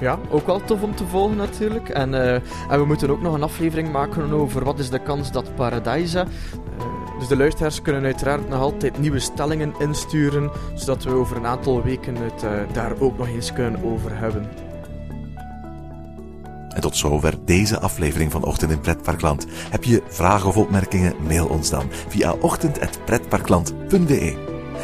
Ja, 0.00 0.18
ook 0.30 0.46
wel 0.46 0.64
tof 0.64 0.82
om 0.82 0.94
te 0.94 1.06
volgen 1.06 1.36
natuurlijk. 1.36 1.88
En, 1.88 2.14
en 2.68 2.78
we 2.78 2.84
moeten 2.84 3.10
ook 3.10 3.22
nog 3.22 3.34
een 3.34 3.42
aflevering 3.42 3.92
maken 3.92 4.32
over 4.32 4.64
wat 4.64 4.78
is 4.78 4.90
de 4.90 5.02
kans 5.02 5.32
dat 5.32 5.54
Paradise 5.54 6.26
dus 7.18 7.28
de 7.28 7.36
luisteraars 7.36 7.82
kunnen 7.82 8.04
uiteraard 8.04 8.48
nog 8.48 8.60
altijd 8.60 8.98
nieuwe 8.98 9.18
stellingen 9.18 9.74
insturen, 9.78 10.50
zodat 10.74 11.04
we 11.04 11.10
over 11.10 11.36
een 11.36 11.46
aantal 11.46 11.82
weken 11.82 12.16
het 12.16 12.42
uh, 12.42 12.50
daar 12.72 12.92
ook 12.98 13.18
nog 13.18 13.28
eens 13.28 13.52
kunnen 13.52 13.84
over 13.84 14.18
hebben. 14.18 14.48
En 16.76 16.80
tot 16.80 16.96
zover 16.96 17.34
deze 17.44 17.80
aflevering 17.80 18.32
van 18.32 18.44
Ochtend 18.44 18.70
in 18.70 18.80
Pretparkland. 18.80 19.46
Heb 19.70 19.84
je 19.84 20.02
vragen 20.08 20.48
of 20.48 20.56
opmerkingen? 20.56 21.14
Mail 21.26 21.46
ons 21.46 21.70
dan 21.70 21.88
via 22.08 22.32
ochtend.pretparkland.be. 22.32 24.34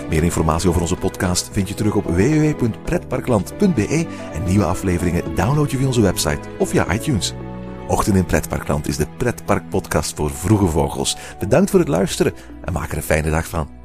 Meer 0.08 0.22
informatie 0.22 0.68
over 0.68 0.80
onze 0.80 0.96
podcast 0.96 1.48
vind 1.52 1.68
je 1.68 1.74
terug 1.74 1.94
op 1.94 2.04
www.pretparkland.be 2.04 4.06
en 4.32 4.44
nieuwe 4.44 4.64
afleveringen 4.64 5.34
download 5.34 5.70
je 5.70 5.76
via 5.76 5.86
onze 5.86 6.00
website 6.00 6.48
of 6.58 6.68
via 6.68 6.92
iTunes. 6.92 7.34
Ochtend 7.92 8.16
in 8.16 8.24
Pretparkland 8.24 8.88
is 8.88 8.96
de 8.96 9.06
pretparkpodcast 9.16 10.16
voor 10.16 10.30
vroege 10.30 10.66
vogels. 10.66 11.16
Bedankt 11.38 11.70
voor 11.70 11.78
het 11.78 11.88
luisteren 11.88 12.32
en 12.64 12.72
maak 12.72 12.90
er 12.90 12.96
een 12.96 13.02
fijne 13.02 13.30
dag 13.30 13.46
van. 13.46 13.81